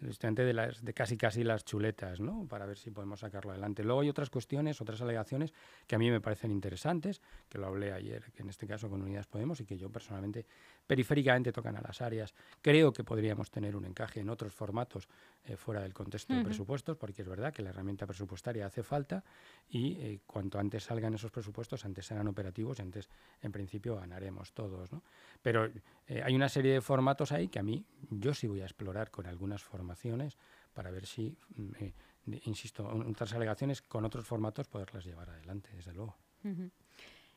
de, 0.00 0.52
las, 0.52 0.84
de 0.84 0.94
casi 0.94 1.16
casi 1.16 1.44
las 1.44 1.64
chuletas, 1.64 2.20
¿no? 2.20 2.46
Para 2.48 2.66
ver 2.66 2.78
si 2.78 2.90
podemos 2.90 3.20
sacarlo 3.20 3.52
adelante. 3.52 3.84
Luego 3.84 4.00
hay 4.00 4.08
otras 4.08 4.30
cuestiones, 4.30 4.80
otras 4.80 5.00
alegaciones 5.02 5.52
que 5.86 5.94
a 5.94 5.98
mí 5.98 6.10
me 6.10 6.20
parecen 6.20 6.50
interesantes, 6.50 7.20
que 7.48 7.58
lo 7.58 7.66
hablé 7.66 7.92
ayer, 7.92 8.32
que 8.32 8.42
en 8.42 8.48
este 8.48 8.66
caso 8.66 8.88
con 8.88 9.02
Unidas 9.02 9.26
Podemos 9.26 9.60
y 9.60 9.66
que 9.66 9.76
yo 9.76 9.90
personalmente 9.90 10.46
periféricamente 10.86 11.52
tocan 11.52 11.76
a 11.76 11.80
las 11.80 12.00
áreas. 12.00 12.34
Creo 12.60 12.92
que 12.92 13.04
podríamos 13.04 13.50
tener 13.50 13.76
un 13.76 13.84
encaje 13.84 14.20
en 14.20 14.30
otros 14.30 14.52
formatos 14.52 15.08
eh, 15.44 15.56
fuera 15.56 15.82
del 15.82 15.94
contexto 15.94 16.34
de 16.34 16.42
presupuestos, 16.42 16.96
porque 16.96 17.22
es 17.22 17.28
verdad 17.28 17.52
que 17.52 17.62
la 17.62 17.70
herramienta 17.70 18.06
presupuestaria 18.06 18.66
hace 18.66 18.82
falta 18.82 19.22
y 19.68 19.92
eh, 19.92 20.20
cuanto 20.26 20.58
antes 20.58 20.84
salgan 20.84 21.14
esos 21.14 21.30
presupuestos, 21.30 21.84
antes 21.84 22.06
serán 22.06 22.26
operativos 22.26 22.78
y 22.78 22.82
antes, 22.82 23.08
en 23.40 23.52
principio, 23.52 23.96
ganaremos 23.96 24.52
todos, 24.52 24.90
¿no? 24.92 25.02
Pero 25.42 25.70
eh, 26.06 26.22
hay 26.24 26.34
una 26.34 26.48
serie 26.48 26.72
de 26.72 26.80
formatos 26.80 27.32
ahí 27.32 27.48
que 27.48 27.58
a 27.58 27.62
mí 27.62 27.84
yo 28.10 28.34
sí 28.34 28.46
voy 28.46 28.60
a 28.60 28.64
explorar 28.64 29.10
con 29.10 29.26
algunas 29.26 29.62
para 30.72 30.90
ver 30.90 31.06
si, 31.06 31.36
mm, 31.56 31.70
eh, 31.80 31.94
insisto, 32.44 32.86
otras 32.86 33.32
alegaciones 33.34 33.82
con 33.82 34.04
otros 34.04 34.26
formatos 34.26 34.68
poderlas 34.68 35.04
llevar 35.04 35.30
adelante, 35.30 35.70
desde 35.74 35.92
luego. 35.92 36.16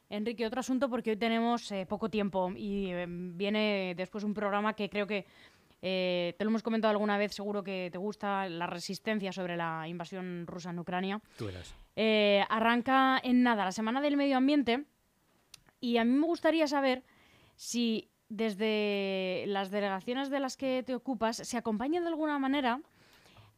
Enrique, 0.09 0.45
otro 0.45 0.59
asunto 0.59 0.89
porque 0.89 1.11
hoy 1.11 1.17
tenemos 1.17 1.71
eh, 1.71 1.85
poco 1.85 2.09
tiempo 2.09 2.51
y 2.55 2.91
viene 3.07 3.93
después 3.97 4.23
un 4.23 4.33
programa 4.33 4.75
que 4.75 4.89
creo 4.89 5.07
que 5.07 5.25
te 5.81 6.37
lo 6.39 6.49
hemos 6.49 6.63
comentado 6.63 6.91
alguna 6.91 7.17
vez, 7.17 7.33
seguro 7.33 7.61
que 7.61 7.89
te 7.91 7.97
gusta, 7.97 8.47
la 8.47 8.67
resistencia 8.67 9.33
sobre 9.33 9.57
la 9.57 9.85
invasión 9.85 10.47
rusa 10.47 10.69
en 10.69 10.79
Ucrania. 10.79 11.21
Tú 11.37 11.49
eras. 11.49 11.75
arranca 12.49 13.19
en 13.21 13.43
nada 13.43 13.65
la 13.65 13.73
Semana 13.73 13.99
del 13.99 14.15
Medio 14.15 14.37
Ambiente 14.37 14.85
y 15.81 15.97
a 15.97 16.05
mí 16.05 16.11
me 16.11 16.25
gustaría 16.25 16.67
saber 16.67 17.03
si 17.57 18.12
desde 18.35 19.45
las 19.47 19.69
delegaciones 19.69 20.29
de 20.31 20.39
las 20.39 20.57
que 20.57 20.83
te 20.83 20.95
ocupas 20.95 21.37
se 21.37 21.57
acompaña 21.57 22.01
de 22.01 22.07
alguna 22.07 22.39
manera 22.39 22.81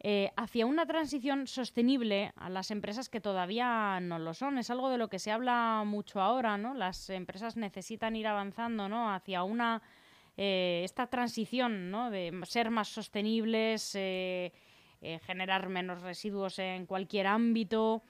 eh, 0.01 0.31
hacia 0.35 0.65
una 0.65 0.85
transición 0.85 1.47
sostenible 1.47 2.33
a 2.35 2.49
las 2.49 2.69
empresas 2.71 3.07
que 3.07 3.21
todavía 3.21 3.99
no 4.01 4.19
lo 4.19 4.33
son. 4.33 4.57
Es 4.57 4.69
algo 4.69 4.89
de 4.89 4.97
lo 4.97 5.07
que 5.07 5.17
se 5.17 5.31
habla 5.31 5.83
mucho 5.85 6.21
ahora, 6.21 6.57
¿no? 6.57 6.73
Las 6.73 7.09
empresas 7.09 7.55
necesitan 7.55 8.15
ir 8.17 8.27
avanzando, 8.27 8.89
¿no? 8.89 9.11
Hacia 9.11 9.43
una 9.43 9.81
eh, 10.35 10.81
esta 10.83 11.07
transición, 11.07 11.89
¿no? 11.89 12.11
De 12.11 12.37
ser 12.43 12.69
más 12.69 12.89
sostenibles, 12.89 13.95
eh, 13.95 14.51
generar 15.25 15.69
menos 15.69 16.01
residuos 16.01 16.59
en 16.59 16.85
cualquier 16.85 17.27
ámbito. 17.27 18.01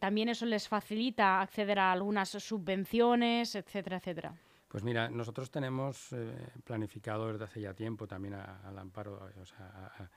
también 0.00 0.28
eso 0.28 0.46
les 0.46 0.68
facilita 0.68 1.40
acceder 1.40 1.78
a 1.78 1.92
algunas 1.92 2.30
subvenciones, 2.30 3.54
etcétera, 3.54 3.98
etcétera. 3.98 4.34
Pues 4.70 4.84
mira, 4.84 5.10
nosotros 5.10 5.50
tenemos 5.50 6.12
eh, 6.12 6.32
planificado 6.62 7.26
desde 7.26 7.42
hace 7.42 7.60
ya 7.60 7.74
tiempo 7.74 8.06
también 8.06 8.34
al 8.34 8.78
amparo, 8.78 9.28
o 9.42 9.44
sea, 9.44 10.08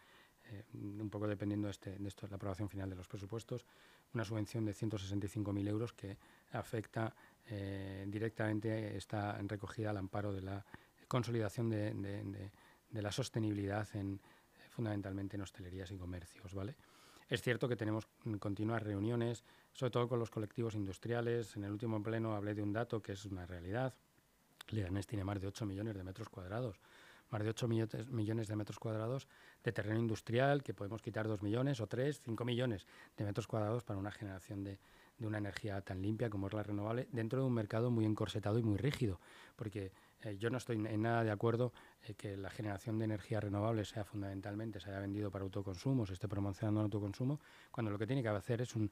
eh, 0.44 0.64
un 0.76 1.10
poco 1.10 1.28
dependiendo 1.28 1.66
de, 1.66 1.72
este, 1.72 1.98
de 1.98 2.08
esto, 2.08 2.28
la 2.28 2.36
aprobación 2.36 2.70
final 2.70 2.88
de 2.88 2.96
los 2.96 3.08
presupuestos, 3.08 3.66
una 4.14 4.24
subvención 4.24 4.64
de 4.64 4.76
165.000 4.76 5.68
euros 5.68 5.94
que 5.94 6.20
afecta 6.52 7.16
eh, 7.50 8.06
directamente, 8.08 8.96
está 8.96 9.40
recogida 9.42 9.90
al 9.90 9.98
amparo 9.98 10.32
de 10.32 10.44
la 10.44 10.64
consolidación 11.08 11.72
de, 11.72 12.52
la 12.92 13.12
sostenibilidad 13.12 13.88
en, 13.96 14.22
fundamentalmente 14.70 15.36
en 15.36 15.42
hostelerías 15.42 15.90
y 15.90 15.98
comercios, 15.98 16.54
¿vale? 16.54 16.76
Es 17.28 17.42
cierto 17.42 17.68
que 17.68 17.76
tenemos 17.76 18.08
continuas 18.40 18.84
reuniones, 18.84 19.46
sobre 19.72 19.90
todo 19.90 20.08
con 20.08 20.20
los 20.20 20.30
colectivos 20.30 20.76
industriales. 20.76 21.56
En 21.56 21.64
el 21.64 21.72
último 21.72 22.04
pleno 22.04 22.36
hablé 22.36 22.54
de 22.54 22.62
un 22.62 22.72
dato 22.72 23.02
que 23.02 23.14
es 23.14 23.26
una 23.26 23.48
realidad. 23.48 23.96
Leganés 24.70 25.08
tiene 25.08 25.24
más 25.24 25.40
de 25.40 25.48
8 25.48 25.66
millones 25.66 25.96
de 25.96 26.04
metros 26.04 26.30
cuadrados, 26.30 26.80
más 27.30 27.44
de 27.44 27.50
8 27.50 27.68
millones 27.68 28.48
de 28.48 28.56
metros 28.56 28.80
cuadrados 28.80 29.28
de 29.64 29.72
terreno 29.72 30.00
industrial, 30.00 30.64
que 30.64 30.74
podemos 30.74 31.02
quitar 31.02 31.28
2 31.28 31.42
millones 31.42 31.80
o 31.80 31.88
3, 31.88 32.22
5 32.24 32.46
millones 32.46 32.86
de 33.18 33.26
metros 33.26 33.48
cuadrados 33.48 33.84
para 33.84 34.00
una 34.00 34.12
generación 34.12 34.64
de, 34.64 34.80
de 35.24 35.28
una 35.28 35.38
energía 35.38 35.80
tan 35.82 36.02
limpia 36.02 36.30
como 36.30 36.48
es 36.48 36.54
la 36.54 36.64
renovable, 36.64 37.08
dentro 37.12 37.40
de 37.40 37.48
un 37.48 37.54
mercado 37.54 37.90
muy 37.90 38.04
encorsetado 38.06 38.60
y 38.60 38.64
muy 38.64 38.78
rígido, 38.78 39.22
porque 39.56 39.94
eh, 40.22 40.38
yo 40.38 40.50
no 40.50 40.58
estoy 40.58 40.76
en 40.76 41.02
nada 41.02 41.24
de 41.24 41.32
acuerdo 41.32 41.72
eh, 42.04 42.14
que 42.14 42.36
la 42.36 42.50
generación 42.50 43.00
de 43.00 43.06
energía 43.06 43.40
renovable 43.40 43.86
sea 43.86 44.04
fundamentalmente, 44.04 44.82
se 44.82 44.90
haya 44.90 45.00
vendido 45.00 45.32
para 45.32 45.46
autoconsumo, 45.46 46.06
se 46.06 46.14
esté 46.14 46.28
promocionando 46.28 46.82
el 46.82 46.86
autoconsumo, 46.86 47.40
cuando 47.72 47.90
lo 47.90 47.98
que 47.98 48.06
tiene 48.06 48.22
que 48.22 48.28
hacer 48.28 48.62
es 48.62 48.76
un, 48.76 48.92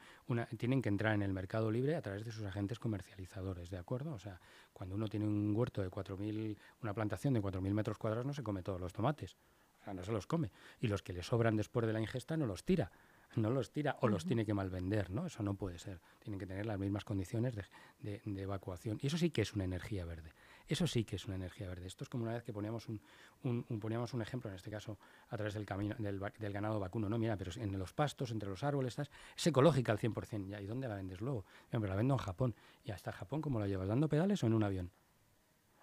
tienen 0.57 0.81
que 0.81 0.87
entrar 0.87 1.13
en 1.13 1.21
el 1.21 1.33
mercado 1.33 1.69
libre 1.69 1.95
a 1.95 2.01
través 2.01 2.23
de 2.23 2.31
sus 2.31 2.45
agentes 2.45 2.79
comercializadores, 2.79 3.69
¿de 3.69 3.77
acuerdo? 3.77 4.13
O 4.13 4.19
sea, 4.19 4.39
cuando 4.71 4.95
uno 4.95 5.09
tiene 5.09 5.27
un 5.27 5.53
huerto 5.53 5.81
de 5.81 5.89
4.000, 5.91 6.57
una 6.81 6.93
plantación 6.93 7.33
de 7.33 7.41
4.000 7.41 7.73
metros 7.73 7.97
cuadrados, 7.97 8.25
no 8.25 8.33
se 8.33 8.41
come 8.41 8.63
todos 8.63 8.79
los 8.79 8.93
tomates, 8.93 9.35
o 9.81 9.83
sea, 9.83 9.93
no 9.93 10.03
se 10.05 10.13
los 10.13 10.27
come. 10.27 10.49
Y 10.79 10.87
los 10.87 11.01
que 11.01 11.11
le 11.11 11.23
sobran 11.23 11.57
después 11.57 11.85
de 11.85 11.91
la 11.91 11.99
ingesta 11.99 12.37
no 12.37 12.45
los 12.45 12.63
tira 12.63 12.89
no 13.35 13.49
los 13.49 13.71
tira 13.71 13.97
o 14.01 14.07
los 14.07 14.25
tiene 14.25 14.45
que 14.45 14.53
malvender, 14.53 15.09
¿no? 15.09 15.25
Eso 15.25 15.43
no 15.43 15.53
puede 15.53 15.79
ser. 15.79 15.99
Tienen 16.19 16.39
que 16.39 16.45
tener 16.45 16.65
las 16.65 16.77
mismas 16.77 17.03
condiciones 17.03 17.55
de, 17.55 18.21
de, 18.25 18.41
evacuación. 18.41 18.97
Y 19.01 19.07
eso 19.07 19.17
sí 19.17 19.29
que 19.29 19.41
es 19.41 19.53
una 19.53 19.63
energía 19.63 20.05
verde. 20.05 20.33
Eso 20.67 20.87
sí 20.87 21.03
que 21.03 21.15
es 21.15 21.25
una 21.25 21.35
energía 21.35 21.67
verde. 21.67 21.87
Esto 21.87 22.03
es 22.03 22.09
como 22.09 22.23
una 22.23 22.33
vez 22.33 22.43
que 22.43 22.53
poníamos 22.53 22.87
un, 22.87 23.01
un, 23.43 23.63
poníamos 23.79 24.13
un 24.13 24.21
ejemplo, 24.21 24.49
en 24.49 24.55
este 24.55 24.69
caso 24.69 24.97
a 25.29 25.35
través 25.35 25.53
del 25.53 25.65
camino 25.65 25.95
del, 25.97 26.21
del, 26.37 26.53
ganado 26.53 26.79
vacuno. 26.79 27.09
No, 27.09 27.17
mira, 27.17 27.37
pero 27.37 27.51
en 27.55 27.77
los 27.77 27.93
pastos, 27.93 28.31
entre 28.31 28.49
los 28.49 28.63
árboles, 28.63 28.89
estás, 28.89 29.09
es 29.35 29.47
ecológica 29.47 29.91
al 29.91 29.99
100%. 29.99 30.47
¿Ya? 30.47 30.61
¿Y 30.61 30.65
dónde 30.65 30.87
la 30.87 30.95
vendes 30.95 31.21
luego? 31.21 31.45
pero 31.69 31.87
la 31.87 31.95
vendo 31.95 32.13
en 32.13 32.19
Japón. 32.19 32.55
¿Y 32.83 32.91
hasta 32.91 33.11
Japón 33.11 33.41
cómo 33.41 33.59
la 33.59 33.67
llevas? 33.67 33.87
¿Dando 33.87 34.07
pedales 34.09 34.43
o 34.43 34.47
en 34.47 34.53
un 34.53 34.63
avión? 34.63 34.91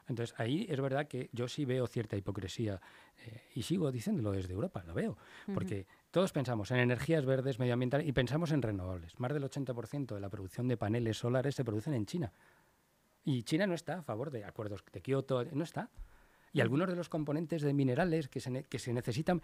Entonces 0.08 0.34
ahí 0.38 0.66
es 0.68 0.80
verdad 0.80 1.06
que 1.06 1.28
yo 1.32 1.48
sí 1.48 1.64
veo 1.64 1.86
cierta 1.86 2.16
hipocresía 2.16 2.80
eh, 3.26 3.42
y 3.54 3.62
sigo 3.62 3.92
diciéndolo 3.92 4.32
desde 4.32 4.54
Europa, 4.54 4.82
lo 4.86 4.94
veo, 4.94 5.18
porque 5.52 5.86
todos 6.10 6.32
pensamos 6.32 6.70
en 6.70 6.78
energías 6.78 7.24
verdes, 7.24 7.58
medioambientales 7.58 8.06
y 8.06 8.12
pensamos 8.12 8.50
en 8.52 8.62
renovables. 8.62 9.18
Más 9.20 9.32
del 9.32 9.44
80% 9.44 10.14
de 10.14 10.20
la 10.20 10.30
producción 10.30 10.68
de 10.68 10.76
paneles 10.76 11.18
solares 11.18 11.54
se 11.54 11.64
producen 11.64 11.94
en 11.94 12.06
China. 12.06 12.32
Y 13.24 13.42
China 13.42 13.66
no 13.66 13.74
está 13.74 13.98
a 13.98 14.02
favor 14.02 14.30
de 14.30 14.44
acuerdos 14.44 14.82
de 14.90 15.02
Kioto, 15.02 15.44
no 15.44 15.64
está. 15.64 15.90
Y 16.52 16.62
algunos 16.62 16.88
de 16.88 16.96
los 16.96 17.10
componentes 17.10 17.60
de 17.60 17.74
minerales 17.74 18.28
que 18.28 18.40
se, 18.40 18.64
que 18.64 18.78
se 18.78 18.92
necesitan 18.94 19.42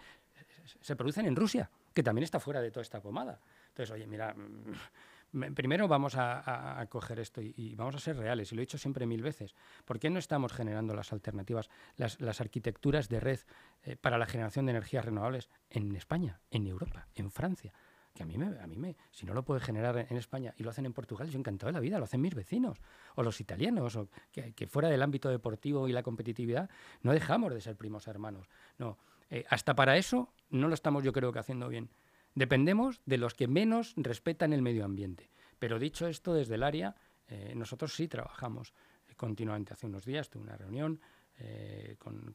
se 0.80 0.97
producen 0.97 1.26
en 1.26 1.37
Rusia, 1.37 1.71
que 1.92 2.02
también 2.02 2.25
está 2.25 2.40
fuera 2.40 2.62
de 2.62 2.71
toda 2.71 2.83
esta 2.83 3.00
pomada. 3.00 3.40
Entonces, 3.68 3.90
oye, 3.90 4.06
mira, 4.06 4.35
primero 5.55 5.88
vamos 5.88 6.14
a, 6.17 6.87
coger 6.88 7.19
esto 7.19 7.41
y, 7.43 7.75
vamos 7.75 7.95
a 7.95 7.99
ser 7.99 8.17
reales, 8.17 8.53
y 8.53 8.55
lo 8.55 8.61
he 8.61 8.67
dicho 8.67 8.79
siempre 8.79 9.07
mil 9.07 9.23
veces. 9.23 9.55
¿Por 9.85 9.99
qué 9.99 10.11
no 10.11 10.19
estamos 10.19 10.53
generando 10.53 10.95
las 10.95 11.12
alternativas, 11.12 11.69
las, 11.97 12.41
arquitecturas 12.41 13.09
de 13.09 13.21
red 13.21 13.41
eh, 13.83 13.97
para 13.97 14.19
la 14.19 14.26
generación 14.26 14.67
de 14.67 14.71
energías 14.71 15.05
renovables 15.05 15.50
en 15.71 15.95
España, 15.97 16.41
en 16.50 16.67
Europa, 16.67 17.09
en 17.14 17.31
Francia? 17.31 17.73
Que 18.14 18.23
a 18.23 18.26
mí, 18.26 18.38
me, 18.38 18.47
a 18.61 18.67
mí 18.69 18.76
me, 18.76 18.97
si 19.11 19.26
no 19.26 19.35
lo 19.35 19.45
puede 19.45 19.61
generar 19.61 20.07
en 20.09 20.17
España 20.17 20.55
y 20.57 20.62
lo 20.62 20.71
hacen 20.71 20.87
en 20.87 20.93
Portugal, 20.93 21.29
yo 21.29 21.38
encantado 21.38 21.69
de 21.69 21.73
la 21.73 21.81
vida, 21.81 21.99
lo 21.99 22.05
hacen 22.05 22.21
mis 22.21 22.35
vecinos, 22.35 22.79
o 23.17 23.25
los 23.25 23.41
italianos, 23.41 23.97
o 23.97 24.09
que, 24.31 24.67
fuera 24.69 24.88
del 24.88 25.03
ámbito 25.03 25.29
deportivo 25.29 25.88
y 25.88 25.93
la 25.93 26.05
competitividad 26.05 26.71
no 27.03 27.12
dejamos 27.12 27.53
de 27.53 27.61
ser 27.61 27.76
primos 27.76 28.07
hermanos. 28.07 28.49
No, 28.79 28.99
eh, 29.31 29.45
hasta 29.49 29.75
para 29.75 29.97
eso 29.97 30.33
no 30.50 30.69
lo 30.69 30.75
estamos 30.75 31.03
yo 31.03 31.12
creo 31.12 31.33
que 31.33 31.41
haciendo 31.41 31.69
bien. 31.69 31.91
Dependemos 32.35 33.00
de 33.07 33.19
los 33.19 33.35
que 33.35 33.49
menos 33.49 33.95
respetan 33.97 34.53
el 34.53 34.62
medio 34.62 34.85
ambiente. 34.85 35.31
Pero 35.59 35.79
dicho 35.79 36.07
esto, 36.07 36.35
desde 36.35 36.57
el 36.57 36.62
área, 36.62 36.97
eh, 37.29 37.53
nosotros 37.55 37.95
sí 37.95 38.09
trabajamos 38.09 38.75
continuamente. 39.17 39.73
Hace 39.73 39.87
unos 39.87 40.05
días 40.05 40.29
tuve 40.29 40.43
una 40.43 40.57
reunión 40.57 41.00
eh, 41.37 41.97
con, 41.99 42.33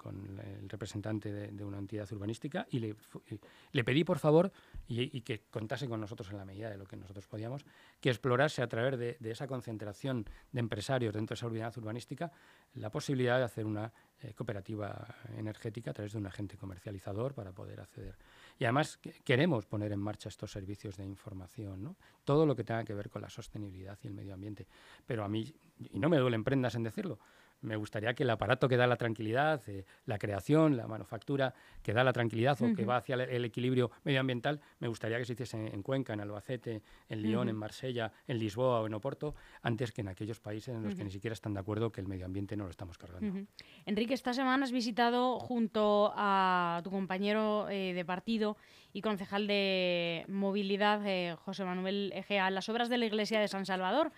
el 0.62 0.68
representante 0.68 1.32
de, 1.32 1.64
una 1.64 1.78
entidad 1.78 2.12
urbanística 2.12 2.68
y 2.70 2.80
le, 2.80 3.84
pedí, 3.86 4.04
por 4.04 4.20
favor, 4.20 4.52
y, 4.90 5.22
que 5.22 5.44
contase 5.50 5.88
con 5.88 6.02
nosotros 6.02 6.30
en 6.32 6.38
la 6.38 6.44
medida 6.44 6.70
de 6.70 6.78
lo 6.78 6.86
que 6.86 6.98
nosotros 6.98 7.26
podíamos, 7.26 7.66
que 8.02 8.10
explorase 8.10 8.62
a 8.62 8.68
través 8.68 9.00
de, 9.00 9.18
esa 9.32 9.48
concentración 9.48 10.26
de 10.52 10.60
empresarios 10.60 11.14
dentro 11.14 11.34
de 11.34 11.38
esa 11.38 11.48
unidad 11.48 11.78
urbanística 11.78 12.30
la 12.74 12.92
posibilidad 12.92 13.38
de 13.38 13.46
hacer 13.46 13.66
una 13.66 13.94
eh, 14.22 14.34
cooperativa 14.34 15.16
energética 15.38 15.92
a 15.92 15.94
través 15.94 16.12
de 16.12 16.18
un 16.18 16.28
agente 16.28 16.58
comercializador 16.58 17.34
para 17.34 17.54
poder 17.54 17.80
acceder. 17.80 18.18
Y 18.60 18.66
además 18.66 19.00
queremos 19.24 19.66
poner 19.66 19.94
en 19.94 20.00
marcha 20.00 20.28
estos 20.28 20.52
servicios 20.52 20.98
de 20.98 21.06
información, 21.06 21.82
¿no? 21.82 21.96
todo 22.26 22.46
lo 22.46 22.58
que 22.58 22.66
tenga 22.66 22.84
que 22.84 22.94
ver 22.94 23.10
con 23.10 23.22
la 23.22 23.30
sostenibilidad 23.30 23.98
y 24.04 24.08
el 24.08 24.14
medio 24.14 24.34
ambiente. 24.34 24.68
Pero 25.06 25.24
a 25.24 25.30
mí, 25.30 25.56
y 25.92 25.98
no 25.98 26.10
me 26.10 26.18
duelen 26.18 26.44
prendas 26.44 26.76
en 26.76 26.84
decirlo, 26.84 27.20
me 27.62 27.76
gustaría 27.76 28.14
que 28.14 28.24
el 28.24 28.30
aparato 28.30 28.68
que 28.68 28.78
da 28.78 28.88
la 28.88 28.96
tranquilidad, 28.96 29.62
eh, 29.68 29.86
la 30.06 30.18
creación, 30.18 30.78
la 30.78 30.88
manufactura 30.88 31.54
que 31.84 31.94
da 31.94 32.04
la 32.04 32.14
tranquilidad 32.14 32.62
o 32.62 32.74
que 32.74 32.86
va 32.86 32.98
hacia 32.98 33.16
el, 33.16 33.46
equilibrio 33.46 33.92
medioambiental, 34.04 34.60
me 34.80 34.88
gustaría 34.88 35.18
que 35.18 35.26
se 35.26 35.34
hiciese 35.34 35.58
en, 35.58 35.82
Cuenca, 35.84 36.14
en 36.14 36.22
Albacete, 36.22 36.82
en 37.08 37.22
Lyon, 37.22 37.50
en 37.50 37.56
Marsella, 37.56 38.12
en 38.28 38.40
Lisboa 38.40 38.82
o 38.82 38.88
en 38.88 38.94
Oporto, 38.94 39.36
antes 39.62 39.92
que 39.92 40.02
en 40.02 40.08
aquellos 40.08 40.40
países 40.40 40.76
en 40.76 40.84
los 40.84 40.96
que 40.96 41.04
ni 41.04 41.12
siquiera 41.12 41.34
están 41.34 41.54
de 41.54 41.60
acuerdo 41.60 41.92
que 41.92 42.02
el 42.02 42.08
medio 42.08 42.26
ambiente 42.26 42.56
no 42.56 42.66
lo 42.66 42.70
estamos 42.70 42.98
cargando. 42.98 43.48
Enrique, 43.86 44.14
esta 44.14 44.34
semana 44.34 44.66
has 44.66 44.72
visitado 44.72 45.40
junto 45.40 46.14
a 46.16 46.82
tu 46.84 46.92
compañero 46.92 47.70
eh, 47.70 47.94
de 47.94 48.06
partido 48.06 48.58
y 48.94 49.02
concejal 49.02 49.48
de 49.48 50.26
movilidad, 50.28 51.06
eh, 51.06 51.36
José 51.46 51.64
Manuel 51.64 52.12
Egea, 52.16 52.50
las 52.50 52.70
obras 52.70 52.90
de 52.90 52.98
la 52.98 53.06
iglesia 53.06 53.40
de 53.40 53.48
San 53.48 53.66
Salvador 53.66 54.12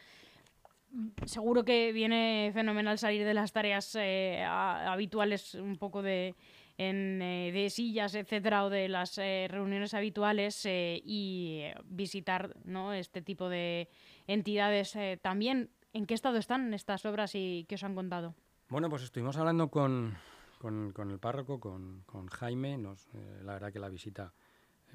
seguro 1.25 1.63
que 1.63 1.91
viene 1.93 2.51
fenomenal 2.53 2.97
salir 2.97 3.25
de 3.25 3.33
las 3.33 3.51
tareas 3.51 3.95
eh, 3.95 4.43
habituales 4.43 5.55
un 5.55 5.77
poco 5.77 6.01
de, 6.01 6.35
eh, 6.77 7.51
de 7.53 7.69
sillas, 7.69 8.15
etcétera, 8.15 8.65
o 8.65 8.69
de 8.69 8.89
las 8.89 9.17
eh, 9.17 9.47
reuniones 9.49 9.93
habituales 9.93 10.65
y 10.65 11.63
visitar 11.85 12.55
¿no? 12.65 12.93
este 12.93 13.21
tipo 13.21 13.49
de 13.49 13.89
entidades 14.27 14.97
también. 15.21 15.69
¿En 15.93 16.05
qué 16.05 16.13
estado 16.13 16.37
están 16.37 16.73
estas 16.73 17.05
obras 17.05 17.35
y 17.35 17.65
qué 17.67 17.75
os 17.75 17.83
han 17.83 17.95
contado? 17.95 18.35
Bueno, 18.69 18.89
pues 18.89 19.03
estuvimos 19.03 19.35
hablando 19.37 19.69
con, 19.69 20.15
con, 20.59 21.11
el 21.11 21.19
párroco, 21.19 21.59
con, 21.59 22.03
con 22.05 22.27
Jaime. 22.27 22.77
Nos, 22.77 23.09
la 23.43 23.53
verdad 23.53 23.73
que 23.73 23.79
la 23.79 23.89
visita 23.89 24.33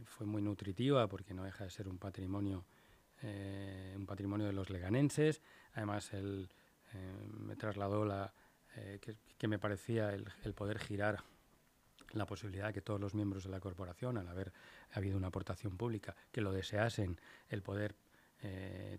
fue 0.04 0.26
muy 0.26 0.40
nutritiva 0.40 1.06
porque 1.06 1.34
no 1.34 1.44
deja 1.44 1.64
de 1.64 1.70
ser 1.70 1.88
un 1.88 1.98
patrimonio 1.98 2.64
eh, 3.22 3.94
un 3.96 4.06
patrimonio 4.06 4.46
de 4.46 4.52
los 4.52 4.68
leganenses. 4.70 5.40
Además, 5.76 6.12
él 6.14 6.48
eh, 6.94 7.28
me 7.38 7.54
trasladó 7.54 8.04
la, 8.04 8.32
eh, 8.76 8.98
que, 9.38 9.48
me 9.48 9.58
parecía 9.58 10.12
el, 10.12 10.54
poder 10.54 10.78
girar 10.78 11.22
la 12.12 12.26
posibilidad 12.26 12.68
de 12.68 12.72
que 12.72 12.80
todos 12.80 13.00
los 13.00 13.14
miembros 13.14 13.44
de 13.44 13.50
la 13.50 13.60
corporación, 13.60 14.16
al 14.16 14.26
haber 14.26 14.52
habido 14.92 15.18
una 15.18 15.28
aportación 15.28 15.76
pública, 15.76 16.16
que 16.32 16.40
lo 16.40 16.50
deseasen, 16.50 17.20
el 17.50 17.62
poder 17.62 17.94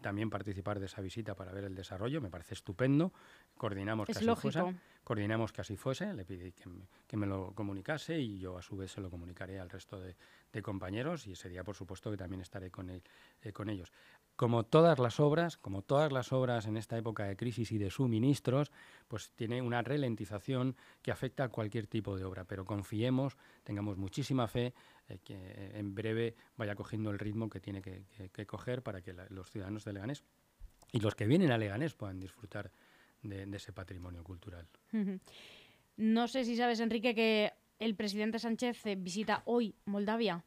también 0.02 0.30
participar 0.30 0.80
de 0.80 0.88
esa 0.88 1.02
visita 1.02 1.36
para 1.36 1.52
ver 1.52 1.64
el 1.64 1.76
desarrollo, 1.76 2.22
me 2.22 2.30
parece 2.30 2.54
estupendo. 2.54 3.14
Coordinamos 3.56 4.10
es 4.10 4.18
que 4.18 4.30
así 4.30 4.42
fuese, 4.42 4.76
coordinamos 5.04 5.52
que 5.52 5.62
así 5.62 5.78
fuese, 5.78 6.14
le 6.14 6.26
pedí 6.26 6.52
que 6.52 6.68
me, 6.68 6.88
que 7.08 7.18
me, 7.18 7.26
lo 7.26 7.54
comunicase 7.54 8.20
y 8.20 8.40
yo 8.40 8.58
a 8.58 8.62
su 8.62 8.76
vez 8.76 8.92
se 8.92 9.02
lo 9.02 9.10
comunicaré 9.10 9.60
al 9.60 9.70
resto 9.70 10.00
de, 10.00 10.16
de 10.52 10.62
compañeros 10.62 11.28
y 11.28 11.34
ese 11.34 11.50
día, 11.50 11.64
por 11.64 11.76
supuesto, 11.76 12.12
que 12.12 12.18
también 12.18 12.42
estaré 12.42 12.72
con, 12.72 12.90
eh, 12.90 13.02
con 13.54 13.70
ellos. 13.70 13.92
Como 14.36 14.66
todas 14.66 15.00
las 15.00 15.20
obras, 15.20 15.58
como 15.58 15.82
todas 15.82 16.12
las 16.12 16.32
obras 16.32 16.68
en 16.68 16.78
esta 16.78 16.98
época 16.98 17.24
de 17.24 17.36
crisis 17.36 17.72
y 17.72 17.78
de 17.78 17.90
suministros, 17.90 18.72
pues 19.08 19.32
tiene 19.32 19.62
una 19.62 19.82
ralentización 19.82 20.76
que 21.02 21.12
afecta 21.12 21.46
a 21.46 21.50
cualquier 21.50 21.88
tipo 21.88 22.16
de 22.18 22.24
obra, 22.24 22.44
pero 22.44 22.66
confiemos, 22.66 23.36
tengamos 23.64 23.98
muchísima 23.98 24.48
fe 24.48 24.74
eh, 25.10 25.20
que 25.24 25.72
en 25.74 25.96
breve 25.96 26.36
vaya 26.56 26.76
cogiendo 26.76 27.12
el 27.12 27.20
ritmo 27.20 27.50
que 27.50 27.60
tiene 27.60 27.82
que, 27.82 28.46
coger 28.46 28.84
para 28.84 29.02
que 29.02 29.14
los 29.30 29.50
ciudadanos 29.50 29.86
de 29.86 29.94
Leganés 29.94 30.24
y 30.92 31.00
los 31.00 31.16
que 31.16 31.28
vienen 31.28 31.52
a 31.52 31.58
Leganés 31.58 31.94
puedan 31.94 32.20
disfrutar 32.20 32.72
de, 33.22 33.44
ese 33.56 33.74
patrimonio 33.74 34.24
cultural. 34.24 34.68
No 35.98 36.28
sé 36.28 36.46
si 36.46 36.56
sabes, 36.56 36.80
Enrique, 36.80 37.16
que 37.16 37.54
el 37.80 37.96
presidente 37.96 38.40
Sánchez 38.40 38.86
eh, 38.86 38.96
visita 38.96 39.42
hoy 39.46 39.76
Moldavia 39.86 40.44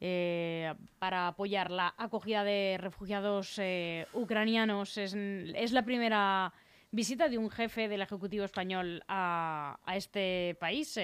eh, 0.00 0.74
para 0.98 1.28
apoyar 1.28 1.70
la 1.70 1.94
acogida 1.96 2.44
de 2.44 2.76
refugiados 2.78 3.58
eh, 3.58 4.06
ucranianos. 4.12 4.98
Es, 4.98 5.72
la 5.72 5.84
primera 5.84 6.52
visita 6.90 7.28
de 7.28 7.38
un 7.38 7.50
jefe 7.50 7.88
del 7.88 8.02
Ejecutivo 8.02 8.44
español 8.44 9.02
a, 9.08 9.78
este 9.94 10.56
país. 10.60 10.98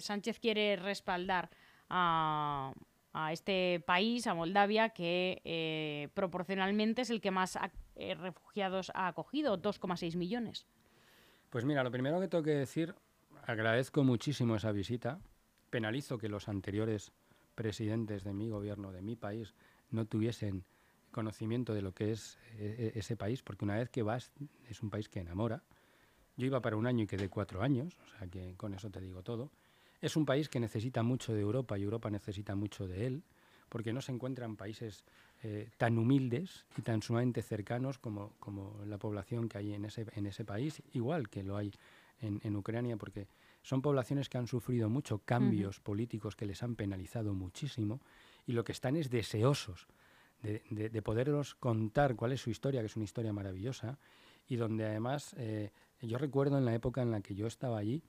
Sánchez 0.00 0.38
quiere 0.38 0.76
respaldar 0.76 1.48
a, 1.88 2.72
este 3.32 3.82
país, 3.86 4.26
a 4.26 4.34
Moldavia, 4.34 4.90
que 4.90 6.10
proporcionalmente 6.14 7.02
es 7.02 7.10
el 7.10 7.20
que 7.20 7.30
más 7.30 7.58
refugiados 7.96 8.92
ha 8.94 9.08
acogido, 9.08 9.60
2,6 9.60 10.16
millones. 10.16 10.66
Pues 11.50 11.64
mira, 11.64 11.82
lo 11.82 11.90
primero 11.90 12.20
que 12.20 12.28
tengo 12.28 12.44
que 12.44 12.50
decir 12.52 12.94
agradezco 13.48 14.04
muchísimo 14.04 14.56
esa 14.56 14.72
visita. 14.72 15.20
Penalizo 15.70 16.18
que 16.18 16.28
los 16.28 16.48
anteriores 16.48 17.12
presidentes 17.54 18.22
de 18.22 18.34
mi 18.34 18.48
gobierno, 18.50 18.92
de 18.92 19.02
mi 19.02 19.16
país, 19.16 19.54
no 19.90 20.04
tuviesen 20.04 20.64
conocimiento 21.10 21.72
de 21.72 21.82
lo 21.82 21.92
que 21.92 22.12
es 22.12 22.38
e, 22.58 22.92
e, 22.94 22.98
ese 22.98 23.16
país, 23.16 23.42
porque 23.42 23.64
una 23.64 23.76
vez 23.76 23.88
que 23.88 24.02
vas, 24.02 24.32
es 24.68 24.82
un 24.82 24.90
país 24.90 25.08
que 25.08 25.20
enamora. 25.20 25.62
Yo 26.36 26.46
iba 26.46 26.60
para 26.60 26.76
un 26.76 26.86
año 26.86 27.04
y 27.04 27.06
quedé 27.06 27.28
cuatro 27.28 27.62
años, 27.62 27.98
o 28.04 28.18
sea 28.18 28.28
que 28.28 28.54
con 28.56 28.74
eso 28.74 28.90
te 28.90 29.00
digo 29.00 29.22
todo. 29.22 29.50
Es 30.00 30.16
un 30.16 30.24
país 30.24 30.48
que 30.48 30.60
necesita 30.60 31.02
mucho 31.02 31.34
de 31.34 31.40
Europa 31.40 31.78
y 31.78 31.82
Europa 31.82 32.10
necesita 32.10 32.54
mucho 32.54 32.86
de 32.86 33.06
él, 33.06 33.22
porque 33.68 33.92
no 33.92 34.00
se 34.00 34.12
encuentran 34.12 34.56
países 34.56 35.04
eh, 35.42 35.70
tan 35.76 35.98
humildes 35.98 36.64
y 36.76 36.82
tan 36.82 37.02
sumamente 37.02 37.42
cercanos 37.42 37.98
como, 37.98 38.32
como, 38.38 38.80
la 38.86 38.98
población 38.98 39.48
que 39.48 39.58
hay 39.58 39.74
en 39.74 39.84
ese, 39.84 40.06
en 40.14 40.26
ese 40.26 40.44
país, 40.44 40.82
igual 40.92 41.28
que 41.28 41.42
lo 41.42 41.56
hay 41.56 41.72
en, 42.20 42.56
Ucrania, 42.56 42.96
porque 42.96 43.28
son 43.62 43.80
poblaciones 43.80 44.28
que 44.28 44.38
han 44.38 44.48
sufrido 44.48 44.88
mucho 44.88 45.18
cambios 45.18 45.78
políticos 45.78 46.34
que 46.34 46.46
les 46.46 46.62
han 46.64 46.74
penalizado 46.74 47.32
muchísimo 47.34 48.00
y 48.46 48.52
lo 48.52 48.64
que 48.64 48.72
están 48.72 48.96
es 48.96 49.10
deseosos 49.10 49.86
de, 50.42 50.62
de, 50.70 51.02
poderlos 51.02 51.54
contar 51.54 52.16
cuál 52.16 52.32
es 52.32 52.40
su 52.40 52.50
historia, 52.50 52.80
que 52.80 52.86
es 52.86 52.96
una 52.96 53.04
historia 53.04 53.32
maravillosa, 53.32 53.98
y 54.48 54.56
donde 54.56 54.86
además 54.86 55.34
eh, 55.38 55.70
yo 56.00 56.18
recuerdo 56.18 56.58
en 56.58 56.64
la 56.64 56.74
época 56.74 57.02
en 57.02 57.10
la 57.10 57.20
que 57.20 57.34
yo 57.34 57.46
estaba 57.46 57.78
allí, 57.78 58.02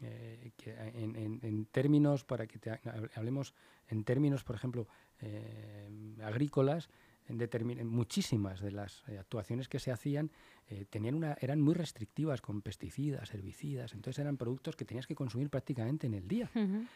eh, 0.00 0.52
que 0.56 0.72
en, 0.72 1.66
términos, 1.66 2.24
para 2.24 2.46
que 2.46 2.58
te 2.58 2.70
hablemos, 3.14 3.54
en 3.88 4.04
términos, 4.04 4.44
por 4.44 4.56
ejemplo, 4.56 4.88
eh, 5.20 6.16
agrícolas, 6.22 6.88
en 7.26 7.86
muchísimas 7.86 8.60
de 8.60 8.70
las 8.70 9.02
eh, 9.08 9.18
actuaciones 9.18 9.68
que 9.68 9.78
se 9.78 9.90
hacían 9.90 10.30
eh, 10.68 10.84
tenían 10.88 11.14
una, 11.14 11.36
eran 11.40 11.60
muy 11.60 11.74
restrictivas 11.74 12.40
con 12.40 12.62
pesticidas, 12.62 13.32
herbicidas, 13.34 13.94
entonces 13.94 14.20
eran 14.20 14.36
productos 14.36 14.76
que 14.76 14.84
tenías 14.84 15.06
que 15.06 15.14
consumir 15.14 15.50
prácticamente 15.50 16.06
en 16.06 16.14
el 16.14 16.28
día. 16.28 16.50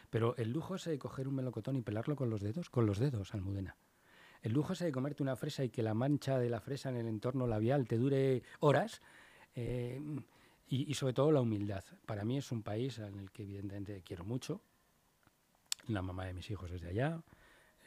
Pero 0.09 0.35
el 0.37 0.51
lujo 0.51 0.75
ese 0.75 0.91
de 0.91 0.99
coger 0.99 1.27
un 1.27 1.35
melocotón 1.35 1.75
y 1.75 1.81
pelarlo 1.81 2.15
con 2.15 2.29
los 2.29 2.41
dedos, 2.41 2.69
con 2.69 2.85
los 2.85 2.99
dedos, 2.99 3.33
Almudena. 3.33 3.75
El 4.41 4.53
lujo 4.53 4.73
ese 4.73 4.85
de 4.85 4.91
comerte 4.91 5.21
una 5.21 5.35
fresa 5.35 5.63
y 5.63 5.69
que 5.69 5.83
la 5.83 5.93
mancha 5.93 6.39
de 6.39 6.49
la 6.49 6.61
fresa 6.61 6.89
en 6.89 6.97
el 6.97 7.07
entorno 7.07 7.45
labial 7.45 7.87
te 7.87 7.97
dure 7.97 8.43
horas. 8.59 9.01
Eh, 9.55 9.99
y, 10.69 10.93
sobre 10.93 11.13
todo 11.13 11.31
la 11.31 11.41
humildad. 11.41 11.83
Para 12.05 12.23
mí 12.23 12.37
es 12.37 12.51
un 12.51 12.61
país 12.61 12.99
en 12.99 13.19
el 13.19 13.31
que 13.31 13.43
evidentemente 13.43 14.01
quiero 14.03 14.23
mucho. 14.23 14.61
La 15.87 16.01
mamá 16.01 16.25
de 16.25 16.33
mis 16.33 16.49
hijos 16.51 16.71
es 16.71 16.81
de 16.81 16.89
allá, 16.89 17.21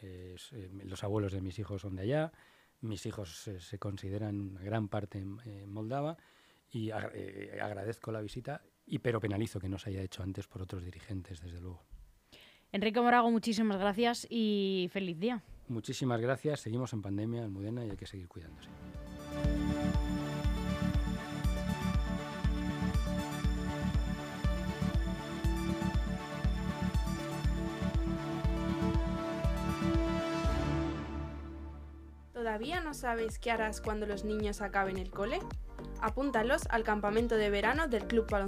eh, 0.03 0.37
los 0.85 1.05
abuelos 1.05 1.33
de 1.33 1.41
mis 1.41 1.59
hijos 1.59 1.83
son 1.83 1.95
de 1.95 2.03
allá, 2.03 2.33
mis 2.81 3.07
hijos 3.07 3.49
se 3.59 3.79
consideran 3.79 4.41
una 4.41 4.63
gran 4.63 4.89
parte 4.89 5.19
en, 5.19 5.71
Moldava 5.71 6.17
y 6.71 6.91
eh, 6.91 7.61
agradezco 7.63 8.11
la 8.11 8.21
visita, 8.21 8.63
y 8.87 8.99
pero 8.99 9.21
penalizo 9.21 9.61
que 9.61 9.69
no 9.69 9.79
se 9.79 9.91
haya 9.91 10.03
hecho 10.03 10.25
antes 10.25 10.49
por 10.49 10.63
otros 10.63 10.85
dirigentes, 10.85 11.41
desde 11.41 11.61
luego. 11.61 11.85
Enrique 12.73 13.01
Morago, 13.01 13.31
muchísimas 13.31 13.79
gracias 13.79 14.27
y 14.29 14.89
feliz 14.91 15.21
día. 15.21 15.43
Muchísimas 15.69 16.21
gracias. 16.21 16.61
Seguimos 16.61 16.93
en 16.95 17.03
pandemia, 17.03 17.45
Almudena, 17.45 17.85
y 17.85 17.91
hay 17.91 17.97
que 17.97 18.07
seguir 18.07 18.27
cuidándose. 18.29 18.69
¿Todavía 32.53 32.83
no 32.83 32.93
sabes 32.93 33.39
qué 33.39 33.51
harás 33.51 33.81
cuando 33.81 34.05
los 34.05 34.25
niños 34.25 34.61
acaben 34.61 34.99
el 34.99 35.11
cole? 35.11 35.39
Apúntalos 36.03 36.65
al 36.69 36.85
campamento 36.85 37.37
de 37.37 37.49
verano 37.49 37.89
del 37.89 38.07
Club 38.07 38.27